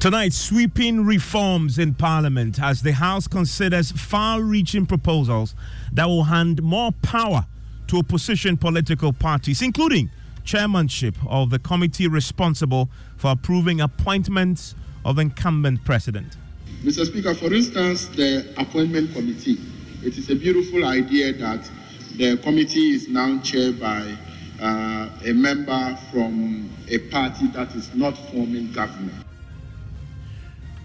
Tonight, 0.00 0.32
sweeping 0.32 1.04
reforms 1.04 1.76
in 1.76 1.92
Parliament 1.92 2.62
as 2.62 2.82
the 2.82 2.92
House 2.92 3.26
considers 3.26 3.90
far 3.90 4.40
reaching 4.40 4.86
proposals 4.86 5.56
that 5.92 6.06
will 6.06 6.22
hand 6.22 6.62
more 6.62 6.92
power 7.02 7.44
to 7.88 7.98
opposition 7.98 8.56
political 8.56 9.12
parties, 9.12 9.60
including 9.60 10.08
chairmanship 10.44 11.16
of 11.26 11.50
the 11.50 11.58
committee 11.58 12.06
responsible 12.06 12.88
for 13.16 13.32
approving 13.32 13.80
appointments 13.80 14.76
of 15.04 15.18
incumbent 15.18 15.84
president. 15.84 16.36
Mr. 16.84 17.04
Speaker, 17.04 17.34
for 17.34 17.52
instance, 17.52 18.06
the 18.06 18.54
appointment 18.56 19.12
committee. 19.12 19.58
It 20.04 20.16
is 20.16 20.30
a 20.30 20.36
beautiful 20.36 20.84
idea 20.84 21.32
that 21.32 21.68
the 22.14 22.36
committee 22.36 22.90
is 22.90 23.08
now 23.08 23.40
chaired 23.40 23.80
by 23.80 24.16
uh, 24.62 25.08
a 25.26 25.32
member 25.32 25.98
from 26.12 26.70
a 26.86 26.98
party 27.10 27.48
that 27.48 27.74
is 27.74 27.92
not 27.96 28.16
forming 28.30 28.70
government. 28.70 29.24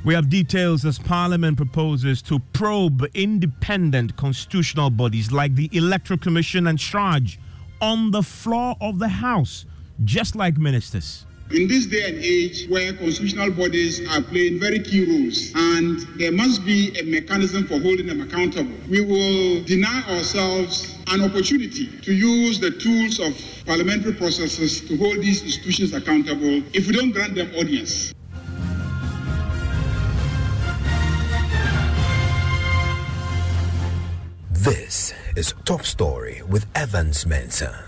We 0.06 0.14
have 0.16 0.28
details 0.28 0.84
as 0.84 1.00
Parliament 1.00 1.56
proposes 1.56 2.22
to 2.24 2.40
probe 2.52 3.09
independent 3.14 4.18
constitutional 4.18 4.90
bodies 4.90 5.31
like 5.31 5.56
the 5.56 5.69
Electoral 5.72 6.19
Commission 6.19 6.68
and 6.68 6.78
CHRAJ 6.78 7.38
on 7.80 8.12
the 8.12 8.22
floor 8.22 8.75
of 8.81 9.00
the 9.00 9.08
House, 9.08 9.66
just 10.03 10.36
like 10.36 10.58
ministers. 10.58 11.25
In 11.52 11.69
this 11.69 11.86
day 11.86 12.09
and 12.09 12.18
age 12.18 12.68
where 12.68 12.92
constitutional 12.92 13.52
bodies 13.52 14.06
are 14.09 14.22
playing 14.22 14.59
very 14.59 14.80
key 14.80 15.06
roles 15.06 15.53
and 15.56 16.02
there 16.19 16.34
must 16.34 16.66
be 16.66 16.94
a 17.00 17.03
mechanism 17.03 17.66
for 17.66 17.80
holding 17.80 18.08
them 18.08 18.19
accountable, 18.19 18.75
we 18.90 19.00
will 19.00 19.63
deny 19.63 20.03
ourselves 20.09 20.97
an 21.08 21.22
opportunity 21.22 21.88
to 22.02 22.13
use 22.13 22.59
the 22.59 22.72
tools 22.72 23.19
of 23.19 23.42
parliamentary 23.66 24.13
processes 24.13 24.81
to 24.81 24.97
hold 24.97 25.16
these 25.22 25.44
institutions 25.44 25.94
accountable 25.94 26.62
if 26.74 26.88
we 26.88 26.94
don't 26.94 27.12
grant 27.12 27.36
them 27.36 27.50
audience. 27.56 28.13
This 34.63 35.13
is 35.35 35.53
Top 35.66 35.84
Story 35.84 36.41
with 36.47 36.66
Evans 36.74 37.25
Mensah. 37.25 37.84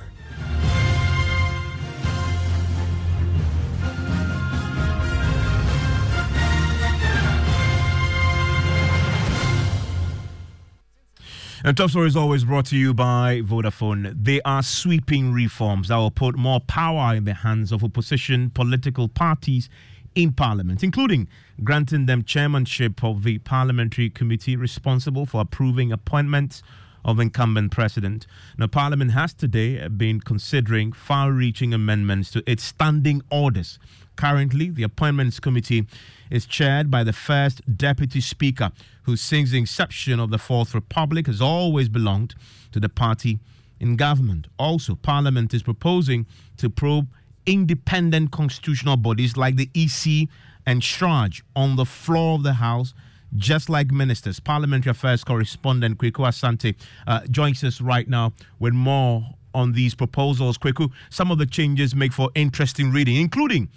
And 11.63 11.77
Top 11.77 11.91
Story 11.91 12.07
is 12.07 12.17
always 12.17 12.43
brought 12.43 12.65
to 12.65 12.75
you 12.75 12.93
by 12.93 13.39
Vodafone. 13.39 14.13
They 14.21 14.41
are 14.41 14.61
sweeping 14.61 15.31
reforms 15.31 15.87
that 15.87 15.95
will 15.95 16.11
put 16.11 16.35
more 16.35 16.59
power 16.59 17.15
in 17.15 17.23
the 17.23 17.35
hands 17.35 17.71
of 17.71 17.85
opposition 17.85 18.49
political 18.49 19.07
parties 19.07 19.69
in 20.15 20.31
Parliament, 20.31 20.83
including 20.83 21.27
granting 21.63 22.05
them 22.05 22.23
chairmanship 22.23 23.03
of 23.03 23.23
the 23.23 23.37
parliamentary 23.39 24.09
committee 24.09 24.55
responsible 24.55 25.25
for 25.25 25.41
approving 25.41 25.91
appointments 25.91 26.63
of 27.03 27.19
incumbent 27.19 27.71
president. 27.71 28.25
Now, 28.57 28.67
Parliament 28.67 29.11
has 29.11 29.33
today 29.33 29.87
been 29.89 30.19
considering 30.21 30.91
far 30.91 31.31
reaching 31.31 31.73
amendments 31.73 32.31
to 32.31 32.43
its 32.49 32.63
standing 32.63 33.21
orders. 33.29 33.77
Currently, 34.15 34.69
the 34.71 34.83
Appointments 34.83 35.39
Committee 35.39 35.85
is 36.31 36.45
chaired 36.45 36.89
by 36.89 37.03
the 37.03 37.13
first 37.13 37.61
Deputy 37.77 38.21
Speaker, 38.21 38.71
who, 39.03 39.15
since 39.17 39.51
the 39.51 39.59
inception 39.59 40.19
of 40.19 40.31
the 40.31 40.39
Fourth 40.39 40.73
Republic, 40.73 41.27
has 41.27 41.41
always 41.41 41.89
belonged 41.89 42.33
to 42.71 42.79
the 42.79 42.89
party 42.89 43.39
in 43.79 43.97
government. 43.97 44.47
Also, 44.57 44.95
Parliament 44.95 45.53
is 45.53 45.61
proposing 45.61 46.25
to 46.57 46.69
probe 46.69 47.07
independent 47.45 48.31
constitutional 48.31 48.97
bodies 48.97 49.37
like 49.37 49.55
the 49.55 49.69
EC 49.73 50.27
and 50.65 50.81
CHRAJ 50.81 51.41
on 51.55 51.75
the 51.75 51.85
floor 51.85 52.35
of 52.35 52.43
the 52.43 52.53
House, 52.53 52.93
just 53.35 53.69
like 53.69 53.91
ministers. 53.91 54.39
Parliamentary 54.39 54.91
Affairs 54.91 55.23
correspondent 55.23 55.97
Kweku 55.97 56.25
Asante 56.25 56.75
uh, 57.07 57.21
joins 57.29 57.63
us 57.63 57.81
right 57.81 58.07
now 58.07 58.33
with 58.59 58.73
more 58.73 59.23
on 59.53 59.73
these 59.73 59.95
proposals. 59.95 60.57
Kweku, 60.57 60.91
some 61.09 61.31
of 61.31 61.37
the 61.37 61.45
changes 61.45 61.95
make 61.95 62.13
for 62.13 62.29
interesting 62.35 62.91
reading, 62.91 63.15
including 63.15 63.69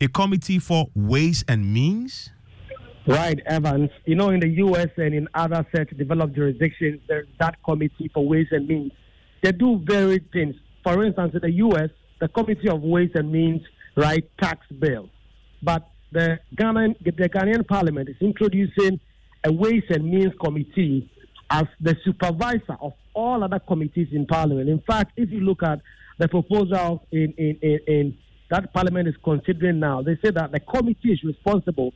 a 0.00 0.08
committee 0.08 0.58
for 0.58 0.86
ways 0.94 1.44
and 1.48 1.72
means. 1.72 2.30
Right, 3.06 3.38
Evans. 3.46 3.90
You 4.04 4.16
know, 4.16 4.30
in 4.30 4.40
the 4.40 4.48
U.S. 4.48 4.88
and 4.96 5.14
in 5.14 5.28
other 5.34 5.64
such 5.74 5.90
developed 5.96 6.34
jurisdictions, 6.34 7.00
there's 7.06 7.28
that 7.38 7.62
committee 7.62 8.10
for 8.12 8.26
ways 8.26 8.48
and 8.50 8.66
means. 8.66 8.92
They 9.42 9.52
do 9.52 9.80
varied 9.84 10.30
things. 10.32 10.56
For 10.82 11.04
instance, 11.04 11.34
in 11.34 11.40
the 11.40 11.52
U.S., 11.52 11.90
the 12.20 12.28
Committee 12.28 12.68
of 12.68 12.82
Ways 12.82 13.10
and 13.14 13.30
Means 13.30 13.62
write 13.96 14.30
tax 14.38 14.66
bill. 14.78 15.08
But 15.62 15.88
the, 16.12 16.38
Ghana, 16.56 16.94
the 17.04 17.12
Ghanaian 17.12 17.66
Parliament 17.66 18.08
is 18.08 18.16
introducing 18.20 19.00
a 19.44 19.52
Ways 19.52 19.84
and 19.90 20.10
Means 20.10 20.32
Committee 20.42 21.10
as 21.50 21.64
the 21.80 21.96
supervisor 22.04 22.76
of 22.80 22.92
all 23.14 23.42
other 23.44 23.58
committees 23.58 24.08
in 24.12 24.26
Parliament. 24.26 24.68
In 24.68 24.80
fact, 24.80 25.12
if 25.16 25.30
you 25.30 25.40
look 25.40 25.62
at 25.62 25.80
the 26.18 26.28
proposal 26.28 27.06
in, 27.12 27.32
in, 27.36 27.58
in, 27.62 27.78
in 27.86 28.18
that 28.50 28.72
Parliament 28.72 29.08
is 29.08 29.14
considering 29.24 29.80
now. 29.80 30.02
They 30.02 30.16
say 30.24 30.30
that 30.30 30.52
the 30.52 30.60
committee 30.60 31.12
is 31.12 31.22
responsible 31.24 31.92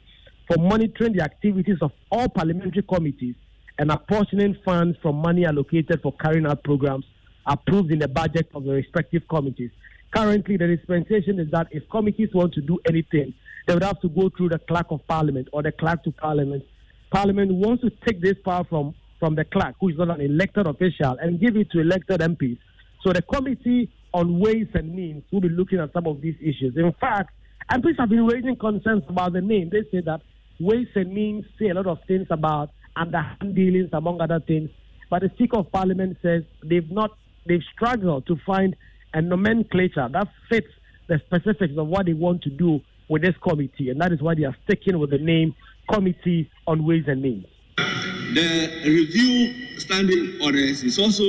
for 0.49 0.61
monitoring 0.63 1.13
the 1.15 1.23
activities 1.23 1.79
of 1.81 1.93
all 2.11 2.29
parliamentary 2.29 2.83
committees 2.83 3.37
and 3.79 3.91
apportioning 3.91 4.57
funds 4.65 4.99
from 5.01 5.17
money 5.17 5.47
allocated 5.47 6.01
for 6.03 6.13
carrying 6.13 6.47
out 6.47 6.63
programs 6.65 7.05
approved 7.47 7.93
in 7.93 7.99
the 7.99 8.09
budget 8.09 8.49
of 8.55 8.65
the 8.65 8.73
respective 8.73 9.23
committees. 9.29 9.71
Currently, 10.13 10.57
the 10.57 10.67
dispensation 10.67 11.39
is 11.39 11.51
that 11.53 11.69
if 11.71 11.89
committees 11.89 12.31
want 12.35 12.55
to 12.55 12.61
do 12.61 12.79
anything, 12.89 13.33
they 13.67 13.75
would 13.75 13.85
have 13.85 14.01
to 14.01 14.09
go 14.09 14.31
through 14.37 14.49
the 14.49 14.59
clerk 14.59 14.87
of 14.91 15.07
parliament 15.07 15.49
or 15.53 15.63
the 15.63 15.73
clerk 15.73 16.03
to 16.05 16.13
parliament. 16.13 16.65
Parliament 17.13 17.53
wants 17.53 17.83
to 17.83 17.91
take 18.07 18.21
this 18.21 18.35
power 18.45 18.65
from, 18.65 18.95
from 19.19 19.35
the 19.35 19.45
clerk, 19.45 19.75
who 19.81 19.89
is 19.89 19.99
not 19.99 20.11
an 20.11 20.21
elected 20.21 20.67
official, 20.67 21.17
and 21.21 21.41
give 21.41 21.57
it 21.57 21.71
to 21.71 21.81
elected 21.81 22.21
MPs. 22.21 22.59
So 23.03 23.13
the 23.13 23.23
committee 23.23 23.91
on 24.13 24.41
ways 24.41 24.67
and 24.75 24.95
means 24.95 25.23
will 25.31 25.41
be 25.41 25.49
looking 25.49 25.79
at 25.79 25.93
some 25.93 26.07
of 26.07 26.21
these 26.21 26.37
issues. 26.41 26.77
In 26.77 26.93
fact, 27.01 27.31
MPs 27.71 27.99
have 27.99 28.09
been 28.09 28.27
raising 28.27 28.57
concerns 28.57 29.05
about 29.09 29.33
the 29.33 29.41
name. 29.41 29.71
They 29.71 29.83
say 29.93 30.03
that 30.05 30.23
ways 30.59 30.89
and 30.97 31.15
means 31.15 31.45
say 31.59 31.69
a 31.69 31.75
lot 31.75 31.87
of 31.87 31.99
things 32.09 32.27
about 32.31 32.71
underhand 32.97 33.55
dealings, 33.55 33.91
among 33.93 34.21
other 34.21 34.41
things. 34.41 34.71
But 35.09 35.23
the 35.23 35.31
Speaker 35.35 35.59
of 35.59 35.71
Parliament 35.71 36.19
says 36.23 36.43
they've 36.65 36.91
not, 36.91 37.11
they've 37.47 37.63
struggled 37.75 38.27
to 38.27 38.37
find 38.45 38.75
a 39.15 39.21
nomenclature 39.23 40.09
that 40.13 40.29
fits 40.49 40.69
the 41.09 41.21
specifics 41.27 41.77
of 41.77 41.87
what 41.89 42.07
they 42.07 42.13
want 42.13 42.43
to 42.43 42.51
do 42.51 42.81
with 43.09 43.23
this 43.23 43.35
committee, 43.43 43.91
and 43.91 44.01
that 44.01 44.13
is 44.13 44.23
why 44.23 44.35
they 44.35 44.45
are 44.45 44.57
sticking 44.65 44.99
with 44.99 45.11
the 45.11 45.19
name 45.19 45.55
Committee 45.93 46.49
on 46.67 46.85
Ways 46.85 47.05
and 47.09 47.21
Means. 47.21 47.47
The 47.77 48.83
review 48.85 49.79
standing 49.79 50.39
orders 50.43 50.85
is 50.85 50.99
also 50.99 51.25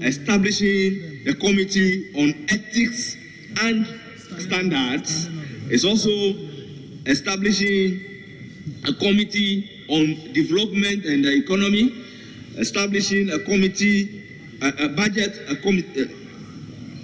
establishing 0.00 1.24
the 1.24 1.34
Committee 1.38 2.10
on 2.16 2.46
Ethics 2.48 3.16
and 3.60 3.86
Standards. 4.38 5.28
It's 5.70 5.84
also 5.84 6.08
establishing 7.04 8.00
a 8.88 8.94
committee 8.94 9.68
on 9.88 10.32
development 10.32 11.04
and 11.04 11.24
the 11.24 11.34
economy, 11.36 11.92
establishing 12.56 13.30
a 13.30 13.38
committee, 13.40 14.58
a, 14.62 14.86
a 14.86 14.88
budget, 14.88 15.38
a 15.50 15.56
committee. 15.56 16.21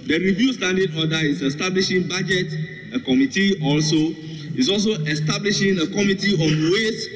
The 0.09 0.17
review 0.17 0.53
standing 0.53 0.89
order 0.97 1.17
is 1.17 1.43
establishing 1.43 2.07
budget, 2.07 2.51
a 2.95 2.99
committee 2.99 3.61
also 3.63 3.95
is 4.57 4.67
also 4.67 4.93
establishing 5.03 5.77
a 5.77 5.85
committee 5.85 6.33
on 6.33 6.71
ways 6.71 7.07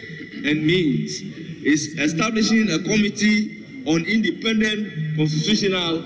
and 0.46 0.64
means, 0.64 1.20
is 1.66 1.98
establishing 1.98 2.70
a 2.70 2.78
committee 2.78 3.66
on 3.88 4.06
independent 4.06 5.18
constitutional 5.18 6.04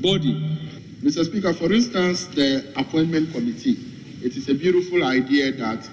body. 0.00 0.32
Mr. 1.02 1.26
Speaker, 1.26 1.52
for 1.52 1.70
instance, 1.74 2.24
the 2.28 2.72
appointment 2.76 3.30
committee. 3.34 3.76
It 4.24 4.34
is 4.34 4.48
a 4.48 4.54
beautiful 4.54 5.04
idea 5.04 5.52
that 5.52 5.86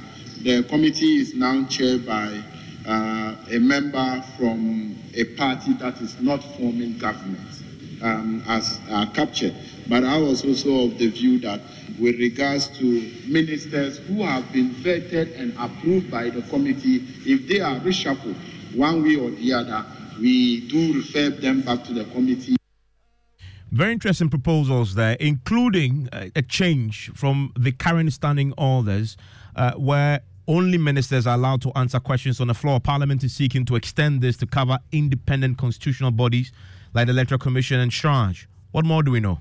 the 0.43 0.63
committee 0.63 1.17
is 1.17 1.33
now 1.33 1.65
chaired 1.65 2.05
by 2.05 2.41
uh, 2.87 3.35
a 3.51 3.59
member 3.59 4.23
from 4.37 4.95
a 5.13 5.25
party 5.35 5.73
that 5.73 5.99
is 5.99 6.21
not 6.21 6.41
forming 6.55 6.97
government 6.97 7.64
um, 8.05 8.43
as 8.47 8.79
uh, 8.89 9.07
captured. 9.13 9.55
But 9.89 10.03
I 10.03 10.17
was 10.17 10.45
also 10.45 10.85
of 10.85 10.97
the 10.97 11.07
view 11.07 11.39
that 11.39 11.59
with 11.99 12.17
regards 12.19 12.67
to 12.77 13.11
ministers 13.27 13.97
who 13.97 14.23
have 14.23 14.51
been 14.53 14.69
vetted 14.69 15.39
and 15.39 15.53
approved 15.57 16.11
by 16.11 16.29
the 16.29 16.43
committee, 16.43 17.03
if 17.25 17.47
they 17.47 17.59
are 17.61 17.79
reshuffled 17.79 18.35
one 18.75 19.03
way 19.03 19.15
or 19.15 19.31
the 19.31 19.53
other, 19.53 19.85
we 20.19 20.67
do 20.67 20.93
refer 20.93 21.29
them 21.29 21.61
back 21.61 21.83
to 21.85 21.93
the 21.93 22.05
committee. 22.05 22.55
Very 23.71 23.93
interesting 23.93 24.29
proposals 24.29 24.95
there, 24.95 25.17
including 25.19 26.07
a, 26.13 26.41
change 26.43 27.11
from 27.15 27.51
the 27.57 27.71
current 27.71 28.13
standing 28.13 28.53
orders, 28.57 29.17
uh, 29.55 29.73
where 29.73 30.21
only 30.47 30.77
ministers 30.77 31.25
are 31.25 31.33
allowed 31.33 31.61
to 31.63 31.71
answer 31.75 31.99
questions 31.99 32.39
on 32.39 32.47
the 32.47 32.53
floor. 32.53 32.79
Parliament 32.79 33.23
is 33.23 33.33
seeking 33.33 33.65
to 33.65 33.75
extend 33.75 34.21
this 34.21 34.37
to 34.37 34.45
cover 34.45 34.77
independent 34.91 35.57
constitutional 35.57 36.11
bodies 36.11 36.51
like 36.95 37.07
the 37.07 37.11
Electoral 37.11 37.37
Commission 37.37 37.79
and 37.81 37.91
CHRAJ. 37.91 38.45
What 38.71 38.85
more 38.85 39.03
do 39.03 39.11
we 39.11 39.19
know? 39.19 39.39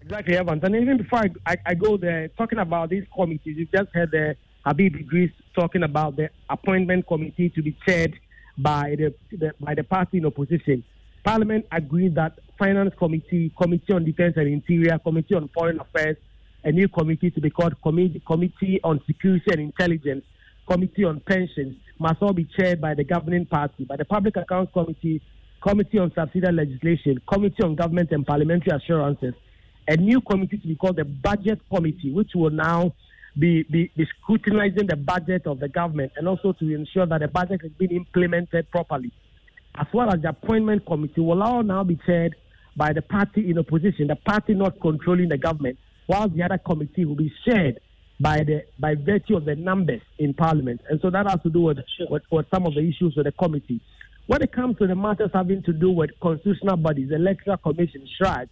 Exactly, 0.00 0.36
Evans. 0.36 0.62
And 0.62 0.76
even 0.76 0.98
before 0.98 1.20
I, 1.20 1.30
I, 1.44 1.56
I 1.66 1.74
go 1.74 1.96
there, 1.96 2.28
talking 2.28 2.60
about 2.60 2.90
these 2.90 3.04
committees, 3.14 3.56
you 3.56 3.66
just 3.66 3.90
heard 3.92 4.12
the 4.12 4.36
Habib 4.64 4.94
Idris 4.94 5.30
talking 5.54 5.82
about 5.82 6.16
the 6.16 6.30
appointment 6.48 7.06
committee 7.06 7.50
to 7.50 7.62
be 7.62 7.76
chaired 7.86 8.14
by 8.56 8.94
the, 8.96 9.14
the, 9.36 9.52
by 9.60 9.74
the 9.74 9.82
party 9.82 10.18
in 10.18 10.26
opposition. 10.26 10.84
Parliament 11.24 11.66
agreed 11.72 12.14
that 12.14 12.38
Finance 12.58 12.94
Committee, 12.96 13.52
Committee 13.60 13.92
on 13.92 14.04
Defense 14.04 14.34
and 14.36 14.46
Interior, 14.46 14.98
Committee 14.98 15.34
on 15.34 15.48
Foreign 15.48 15.80
Affairs, 15.80 16.16
a 16.62 16.70
new 16.70 16.86
committee 16.88 17.30
to 17.30 17.40
be 17.40 17.50
called 17.50 17.74
Committee, 17.82 18.22
committee 18.24 18.80
on 18.84 19.00
Security 19.06 19.44
and 19.50 19.60
Intelligence, 19.60 20.24
Committee 20.70 21.04
on 21.04 21.20
Pensions, 21.20 21.76
must 21.98 22.22
all 22.22 22.32
be 22.32 22.46
chaired 22.56 22.80
by 22.80 22.94
the 22.94 23.04
governing 23.04 23.46
party. 23.46 23.84
By 23.84 23.96
the 23.96 24.04
Public 24.04 24.36
Accounts 24.36 24.72
Committee, 24.72 25.20
Committee 25.66 25.98
on 25.98 26.12
Subsidiary 26.14 26.54
Legislation, 26.54 27.18
Committee 27.26 27.62
on 27.62 27.74
Government 27.74 28.12
and 28.12 28.26
Parliamentary 28.26 28.76
Assurances, 28.76 29.32
a 29.88 29.96
new 29.96 30.20
committee 30.20 30.58
to 30.58 30.68
be 30.68 30.76
called 30.76 30.96
the 30.96 31.06
Budget 31.06 31.58
Committee, 31.74 32.12
which 32.12 32.32
will 32.34 32.50
now 32.50 32.92
be, 33.38 33.62
be, 33.64 33.90
be, 33.96 34.06
scrutinizing 34.20 34.86
the 34.86 34.96
budget 34.96 35.46
of 35.46 35.60
the 35.60 35.68
government 35.68 36.12
and 36.16 36.28
also 36.28 36.52
to 36.52 36.74
ensure 36.74 37.06
that 37.06 37.22
the 37.22 37.28
budget 37.28 37.62
is 37.64 37.72
being 37.78 37.92
implemented 37.92 38.70
properly. 38.70 39.10
As 39.76 39.86
well 39.94 40.12
as 40.12 40.20
the 40.20 40.28
Appointment 40.28 40.84
Committee 40.84 41.22
will 41.22 41.42
all 41.42 41.62
now 41.62 41.82
be 41.82 41.98
chaired 42.06 42.36
by 42.76 42.92
the 42.92 43.02
party 43.02 43.50
in 43.50 43.58
opposition, 43.58 44.08
the 44.08 44.16
party 44.16 44.52
not 44.52 44.78
controlling 44.82 45.30
the 45.30 45.38
government, 45.38 45.78
while 46.06 46.28
the 46.28 46.42
other 46.42 46.58
committee 46.58 47.06
will 47.06 47.16
be 47.16 47.32
chaired 47.48 47.80
by 48.20 48.44
the 48.44 48.64
by 48.78 48.94
virtue 48.94 49.36
of 49.36 49.46
the 49.46 49.56
numbers 49.56 50.02
in 50.18 50.34
Parliament. 50.34 50.82
And 50.90 51.00
so 51.00 51.08
that 51.10 51.28
has 51.28 51.40
to 51.42 51.50
do 51.50 51.62
with, 51.62 51.78
with, 52.10 52.22
with 52.30 52.46
some 52.52 52.66
of 52.66 52.74
the 52.74 52.80
issues 52.80 53.14
with 53.16 53.24
the 53.24 53.32
committee. 53.32 53.80
When 54.26 54.40
it 54.40 54.52
comes 54.52 54.78
to 54.78 54.86
the 54.86 54.94
matters 54.94 55.30
having 55.34 55.62
to 55.64 55.72
do 55.74 55.90
with 55.90 56.10
constitutional 56.22 56.78
bodies, 56.78 57.10
electoral 57.12 57.58
commission, 57.58 58.08
CHRAJ, 58.18 58.48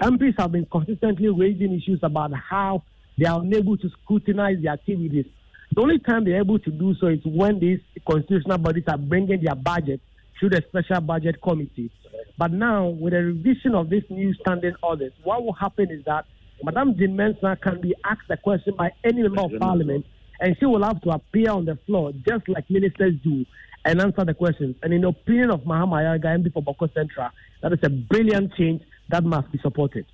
MPs 0.00 0.38
have 0.38 0.52
been 0.52 0.66
consistently 0.66 1.28
raising 1.30 1.74
issues 1.74 1.98
about 2.04 2.32
how 2.32 2.84
they 3.18 3.26
are 3.26 3.40
unable 3.40 3.76
to 3.76 3.88
scrutinize 3.88 4.58
the 4.62 4.68
activities. 4.68 5.26
The 5.74 5.80
only 5.80 5.98
time 5.98 6.24
they're 6.24 6.38
able 6.38 6.60
to 6.60 6.70
do 6.70 6.94
so 7.00 7.08
is 7.08 7.18
when 7.24 7.58
these 7.58 7.80
constitutional 8.06 8.58
bodies 8.58 8.84
are 8.86 8.98
bringing 8.98 9.42
their 9.42 9.56
budget 9.56 10.00
through 10.38 10.50
the 10.50 10.62
special 10.68 11.00
budget 11.00 11.42
committee. 11.42 11.90
But 12.38 12.52
now, 12.52 12.86
with 12.86 13.12
the 13.12 13.24
revision 13.24 13.74
of 13.74 13.90
this 13.90 14.04
new 14.08 14.32
standing 14.34 14.76
orders, 14.80 15.12
what 15.24 15.42
will 15.42 15.54
happen 15.54 15.90
is 15.90 16.04
that 16.04 16.26
Madame 16.62 16.96
Jean 16.96 17.16
can 17.60 17.80
be 17.80 17.96
asked 18.04 18.30
a 18.30 18.36
question 18.36 18.74
by 18.76 18.92
any 19.02 19.22
member 19.22 19.42
of 19.42 19.50
parliament, 19.58 20.06
and 20.38 20.56
she 20.60 20.66
will 20.66 20.84
have 20.84 21.00
to 21.02 21.10
appear 21.10 21.50
on 21.50 21.64
the 21.64 21.76
floor 21.84 22.12
just 22.28 22.48
like 22.48 22.70
ministers 22.70 23.14
do 23.24 23.44
and 23.86 24.00
answer 24.02 24.24
the 24.24 24.34
questions. 24.34 24.74
And 24.82 24.92
in 24.92 25.02
the 25.02 25.08
opinion 25.08 25.50
of 25.50 25.60
Mahama 25.62 26.02
Ayariga, 26.02 26.36
MP 26.36 26.52
for 26.52 26.62
Bawku 26.62 26.92
Central, 26.92 27.30
that 27.62 27.72
is 27.72 27.78
a 27.84 27.88
brilliant 27.88 28.52
change 28.56 28.82
that 29.10 29.22
must 29.22 29.50
be 29.52 29.58
supported. 29.58 30.04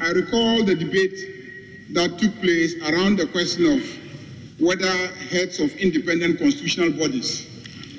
I 0.00 0.10
recall 0.10 0.64
the 0.64 0.74
debate 0.74 1.94
that 1.94 2.18
took 2.18 2.34
place 2.40 2.74
around 2.82 3.18
the 3.18 3.26
question 3.28 3.64
of 3.66 4.60
whether 4.60 4.90
heads 5.30 5.60
of 5.60 5.70
independent 5.76 6.38
constitutional 6.38 6.90
bodies 6.90 7.46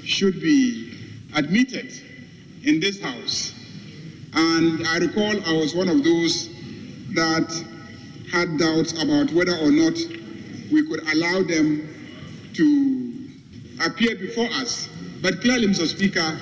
should 0.04 0.42
be 0.42 0.94
admitted 1.36 1.92
in 2.64 2.80
this 2.82 3.00
House. 3.02 3.54
And 4.34 4.86
I 4.88 4.98
recall 4.98 5.42
I 5.46 5.54
was 5.54 5.74
one 5.74 5.88
of 5.88 6.04
those 6.04 6.50
that 7.14 7.50
had 8.32 8.58
doubts 8.58 8.92
about 9.02 9.32
whether 9.32 9.58
or 9.58 9.72
not 9.72 9.94
we 10.72 10.86
could 10.88 11.02
allow 11.14 11.44
them 11.44 11.88
to 12.54 13.11
appear 13.86 14.16
before 14.16 14.48
us. 14.52 14.88
But 15.22 15.42
clearly, 15.42 15.68
Mr. 15.68 15.88
Speaker, 15.88 16.38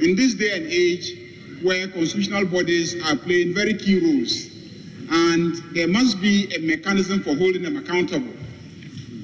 in 0.00 0.16
this 0.16 0.34
day 0.34 0.56
and 0.56 0.66
age 0.66 1.62
where 1.62 1.88
constitutional 1.88 2.46
bodies 2.46 2.94
are 3.06 3.16
playing 3.16 3.54
very 3.54 3.74
key 3.74 4.00
roles, 4.00 4.50
and 5.10 5.56
there 5.74 5.88
must 5.88 6.20
be 6.20 6.52
a 6.54 6.58
mechanism 6.60 7.22
for 7.22 7.34
holding 7.36 7.62
them 7.62 7.76
accountable, 7.76 8.32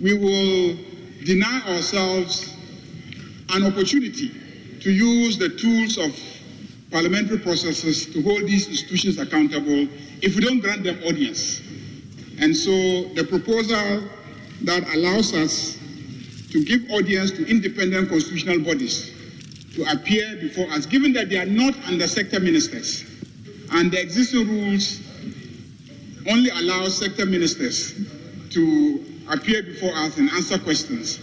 we 0.02 0.14
will 0.14 0.76
deny 1.25 1.60
ourselves 1.68 2.56
an 3.50 3.64
opportunity 3.64 4.30
to 4.80 4.90
use 4.90 5.37
the 5.37 5.49
tools 5.49 5.99
of 5.99 6.18
parliamentary 6.90 7.38
processes 7.38 8.06
to 8.06 8.22
hold 8.22 8.42
these 8.42 8.68
institutions 8.68 9.18
accountable 9.18 9.87
if 10.22 10.34
we 10.34 10.40
don't 10.40 10.60
grant 10.60 10.82
them 10.84 10.99
audience. 11.04 11.60
And 12.40 12.56
so 12.56 13.04
the 13.14 13.25
proposal 13.28 14.08
that 14.62 14.82
allows 14.94 15.34
us 15.34 15.79
to 16.50 16.64
give 16.64 16.90
audience 16.90 17.30
to 17.33 17.49
independent 17.49 18.09
constitutional 18.09 18.61
bodies 18.61 19.12
to 19.75 19.85
appear 19.85 20.37
before 20.37 20.69
us, 20.73 20.85
given 20.87 21.12
that 21.12 21.28
they 21.30 21.38
are 21.38 21.47
not 21.47 21.75
under 21.87 22.07
sector 22.07 22.40
ministers. 22.40 23.04
And 23.73 23.90
the 23.92 24.00
existing 24.00 24.49
rules 24.49 25.00
only 26.28 26.50
allow 26.50 26.88
sector 26.88 27.25
ministers 27.25 27.95
to 28.50 29.04
appear 29.30 29.62
before 29.62 29.95
us 29.95 30.16
and 30.19 30.28
answer 30.30 30.59
questions. 30.59 31.21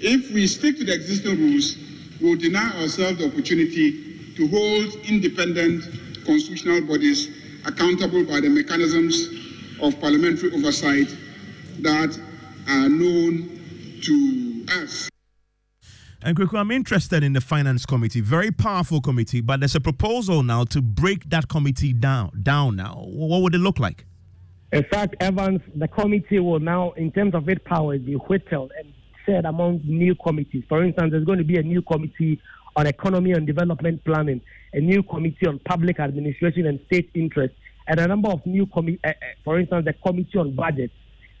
If 0.00 0.32
we 0.32 0.46
stick 0.46 0.78
to 0.78 0.84
the 0.84 0.94
existing 0.94 1.38
rules, 1.38 1.76
we 2.20 2.30
will 2.30 2.36
deny 2.36 2.70
ourselves 2.80 3.18
the 3.18 3.26
opportunity 3.26 4.32
to 4.34 4.48
hold 4.48 4.94
independent 5.06 5.84
constitutional 6.24 6.80
bodies 6.82 7.28
accountable 7.66 8.24
by 8.24 8.40
the 8.40 8.48
mechanisms 8.48 9.28
of 9.80 10.00
parliamentary 10.00 10.52
oversight 10.52 11.14
that 11.80 12.18
are 12.68 12.88
known 12.88 14.00
to 14.02 14.53
us. 14.82 15.08
And 16.22 16.36
Kweku, 16.36 16.58
I'm 16.58 16.70
interested 16.70 17.22
in 17.22 17.34
the 17.34 17.40
finance 17.42 17.84
committee, 17.84 18.22
very 18.22 18.50
powerful 18.50 19.00
committee, 19.02 19.42
but 19.42 19.60
there's 19.60 19.74
a 19.74 19.80
proposal 19.80 20.42
now 20.42 20.64
to 20.64 20.80
break 20.80 21.28
that 21.28 21.48
committee 21.48 21.92
down. 21.92 22.40
Down 22.42 22.76
now, 22.76 23.04
what 23.06 23.42
would 23.42 23.54
it 23.54 23.58
look 23.58 23.78
like? 23.78 24.06
In 24.72 24.84
fact, 24.84 25.16
Evans, 25.20 25.60
the 25.76 25.86
committee 25.86 26.38
will 26.38 26.60
now, 26.60 26.92
in 26.92 27.12
terms 27.12 27.34
of 27.34 27.48
its 27.48 27.62
powers, 27.66 28.00
be 28.00 28.14
whittled 28.14 28.72
and 28.78 28.92
shared 29.26 29.44
among 29.44 29.82
new 29.84 30.14
committees. 30.14 30.64
For 30.68 30.82
instance, 30.82 31.10
there's 31.12 31.24
going 31.24 31.38
to 31.38 31.44
be 31.44 31.58
a 31.58 31.62
new 31.62 31.82
committee 31.82 32.40
on 32.74 32.86
economy 32.86 33.32
and 33.32 33.46
development 33.46 34.02
planning, 34.04 34.40
a 34.72 34.80
new 34.80 35.02
committee 35.02 35.46
on 35.46 35.60
public 35.60 36.00
administration 36.00 36.66
and 36.66 36.80
state 36.86 37.10
interest, 37.14 37.54
and 37.86 38.00
a 38.00 38.08
number 38.08 38.30
of 38.30 38.44
new 38.46 38.66
committees, 38.66 39.00
uh, 39.04 39.08
uh, 39.08 39.12
for 39.44 39.60
instance, 39.60 39.84
the 39.84 39.92
committee 39.92 40.38
on 40.38 40.54
budget. 40.54 40.90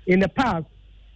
In 0.06 0.20
the 0.20 0.28
past, 0.28 0.66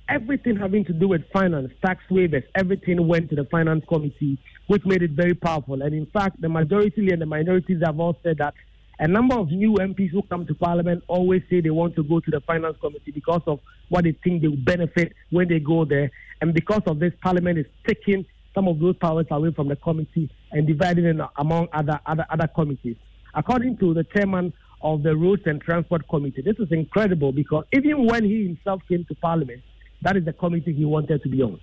everything 0.09 0.57
having 0.57 0.85
to 0.87 0.93
do 0.93 1.09
with 1.09 1.23
finance, 1.33 1.71
tax 1.85 2.03
waivers, 2.11 2.45
everything 2.55 3.07
went 3.07 3.31
to 3.31 3.37
the 3.37 3.45
finance 3.45 3.85
committee, 3.88 4.38
which 4.67 4.85
made 4.85 5.03
it 5.03 5.12
very 5.12 5.35
powerful. 5.35 5.83
And 5.83 5.95
in 5.95 6.07
fact, 6.07 6.41
the 6.41 6.49
majority 6.49 7.11
and 7.11 7.21
the 7.21 7.27
minorities 7.27 7.83
have 7.85 8.00
all 8.00 8.17
said 8.23 8.38
that 8.38 8.55
a 9.00 9.07
number 9.07 9.37
of 9.37 9.50
new 9.50 9.75
MPs 9.75 10.11
who 10.11 10.23
come 10.23 10.47
to 10.47 10.55
Parliament 10.55 11.05
always 11.07 11.43
say 11.49 11.61
they 11.61 11.71
want 11.71 11.95
to 11.97 12.03
go 12.03 12.19
to 12.19 12.31
the 12.31 12.41
finance 12.41 12.77
committee 12.81 13.12
because 13.12 13.43
of 13.47 13.61
what 13.91 14.05
they 14.05 14.12
think 14.25 14.43
they 14.43 14.49
will 14.49 14.57
benefit 14.57 15.12
when 15.31 15.49
they 15.49 15.61
go 15.61 15.85
there. 15.85 16.11
And 16.41 16.53
because 16.53 16.83
of 16.87 16.99
this, 16.99 17.12
Parliament 17.23 17.59
is 17.59 17.67
taking 17.87 18.27
some 18.55 18.67
of 18.67 18.81
those 18.81 18.97
powers 18.97 19.27
away 19.31 19.53
from 19.53 19.69
the 19.69 19.77
committee 19.77 20.31
and 20.50 20.67
dividing 20.67 21.05
it 21.05 21.17
among 21.37 21.69
other, 21.73 22.00
other, 22.07 22.27
other 22.29 22.49
committees. 22.49 22.97
According 23.35 23.77
to 23.79 23.95
the 23.95 24.03
chairman 24.05 24.53
of 24.81 25.03
the 25.05 25.15
Roads 25.15 25.43
and 25.47 25.61
Transport 25.61 26.09
Committee, 26.09 26.43
this 26.43 26.57
is 26.59 26.73
incredible 26.73 27.31
because 27.31 27.65
even 27.73 28.07
when 28.07 28.25
he 28.25 28.47
himself 28.47 28.83
came 28.88 29.05
to 29.05 29.15
Parliament, 29.17 29.62
that 30.02 30.17
is 30.17 30.25
the 30.25 30.33
committee 30.33 30.73
he 30.73 30.85
wanted 30.85 31.23
to 31.23 31.28
be 31.28 31.43
on. 31.43 31.61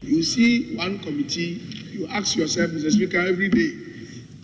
You 0.00 0.22
see 0.22 0.74
one 0.76 0.98
committee, 0.98 1.62
you 1.92 2.08
ask 2.08 2.36
yourself, 2.36 2.70
Mr. 2.72 2.90
Speaker, 2.90 3.20
every 3.20 3.48
day, 3.48 3.70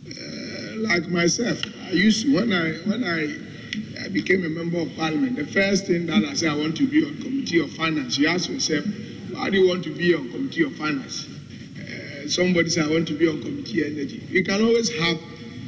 uh, 0.09 0.89
like 0.89 1.09
myself, 1.09 1.61
I 1.87 1.91
used 1.91 2.27
to, 2.27 2.35
when 2.35 2.53
I, 2.53 2.73
when 2.89 3.03
I, 3.03 4.05
I 4.05 4.09
became 4.09 4.45
a 4.45 4.49
member 4.49 4.79
of 4.79 4.95
parliament, 4.97 5.37
the 5.37 5.47
first 5.47 5.87
thing 5.87 6.07
that 6.07 6.25
I 6.25 6.35
said 6.35 6.51
I 6.51 6.57
want 6.57 6.77
to 6.77 6.87
be 6.87 7.05
on 7.05 7.17
committee 7.21 7.61
of 7.61 7.73
finance, 7.73 8.17
you 8.19 8.29
ask 8.29 8.49
yourself, 8.49 8.85
why 9.33 9.51
do 9.51 9.59
you 9.59 9.69
want 9.69 9.83
to 9.85 9.95
be 9.95 10.15
on 10.15 10.31
committee 10.31 10.65
of 10.65 10.77
finance? 10.77 11.27
Uh, 11.27 12.29
somebody 12.29 12.71
said 12.71 12.87
I 12.87 12.91
want 12.91 13.09
to 13.09 13.19
be 13.19 13.29
on 13.29 13.43
committee 13.43 13.85
energy. 13.85 14.25
You 14.29 14.45
can 14.45 14.63
always 14.63 14.91
have 15.01 15.19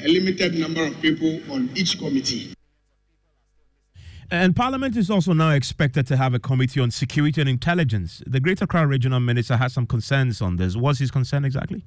a 0.05 0.09
limited 0.09 0.55
number 0.55 0.85
of 0.85 1.00
people 1.03 1.41
on 1.53 1.69
each 1.75 1.99
committee. 1.99 2.55
And 4.33 4.55
Parliament 4.55 4.97
is 4.97 5.11
also 5.11 5.33
now 5.33 5.51
expected 5.51 6.07
to 6.07 6.17
have 6.17 6.35
a 6.35 6.39
committee 6.39 6.79
on 6.79 6.93
security 6.93 7.41
and 7.41 7.51
intelligence. 7.51 8.23
The 8.29 8.39
Greater 8.39 8.65
Accra 8.65 8.87
Regional 8.87 9.19
Minister 9.19 9.57
has 9.57 9.73
some 9.73 9.87
concerns 9.87 10.41
on 10.41 10.57
this. 10.57 10.77
What's 10.77 11.01
his 11.01 11.11
concern 11.11 11.45
exactly? 11.45 11.83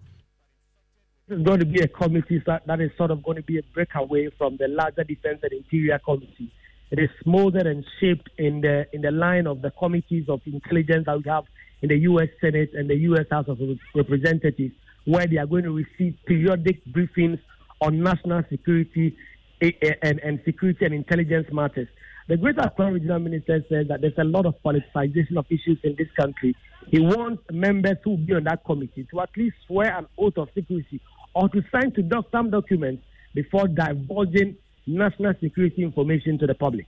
Is 1.30 1.42
going 1.42 1.62
to 1.62 1.66
be 1.66 1.80
a 1.80 1.88
committee 1.88 2.44
that, 2.46 2.82
is 2.82 2.92
sort 2.98 3.12
of 3.12 3.24
going 3.24 3.38
to 3.38 3.44
be 3.44 3.60
a 3.60 3.62
breakaway 3.74 4.30
from 4.38 4.58
the 4.58 4.68
larger 4.68 5.06
Defense 5.06 5.40
and 5.42 5.54
Interior 5.54 5.98
Committee. 6.00 6.52
It 6.92 7.00
is 7.00 7.10
molded 7.26 7.66
and 7.66 7.86
shaped 8.02 8.30
in 8.38 8.60
the 8.60 8.86
in 8.94 9.02
the 9.02 9.12
line 9.12 9.48
of 9.48 9.62
the 9.62 9.72
committees 9.72 10.28
of 10.28 10.42
intelligence 10.46 11.06
that 11.06 11.18
we 11.18 11.24
have 11.30 11.46
in 11.82 11.90
the 11.90 11.98
U.S. 12.00 12.28
Senate 12.42 12.72
and 12.74 12.90
the 12.90 12.98
U.S. 12.98 13.26
House 13.32 13.48
of 13.48 13.58
Representatives, 13.96 14.76
where 15.06 15.26
they 15.26 15.38
are 15.38 15.48
going 15.48 15.64
to 15.64 15.72
receive 15.72 16.18
periodic 16.26 16.86
briefings 16.88 17.40
on 17.80 18.04
national 18.04 18.44
security 18.50 19.16
eh, 19.62 19.72
eh, 19.82 19.94
and, 20.02 20.20
and 20.20 20.42
security 20.44 20.84
and 20.84 20.94
intelligence 20.94 21.48
matters. 21.52 21.88
The 22.28 22.38
Greater 22.38 22.62
Accra 22.62 22.92
Regional 22.92 23.20
Minister 23.20 23.64
says 23.68 23.88
that 23.90 24.00
there's 24.00 24.18
a 24.18 24.24
lot 24.24 24.46
of 24.46 24.56
politicization 24.64 25.36
of 25.38 25.46
issues 25.50 25.78
in 25.84 25.96
this 25.98 26.08
country. 26.18 26.56
He 26.90 27.00
wants 27.02 27.44
members 27.52 27.98
who 28.04 28.16
be 28.16 28.34
on 28.34 28.46
that 28.46 28.64
committee 28.64 29.06
to 29.12 29.20
at 29.20 29.30
least 29.36 29.58
swear 29.68 29.98
an 29.98 30.08
oath 30.18 30.38
of 30.38 30.48
secrecy 30.56 31.02
or 31.34 31.50
to 31.50 31.62
sign 31.72 31.92
to 31.94 32.02
doc- 32.02 32.28
some 32.32 32.50
documents 32.50 33.04
before 33.34 33.68
divulging 33.68 34.56
national 34.88 35.34
security 35.42 35.84
information 35.84 36.38
to 36.40 36.48
the 36.48 36.56
public. 36.56 36.88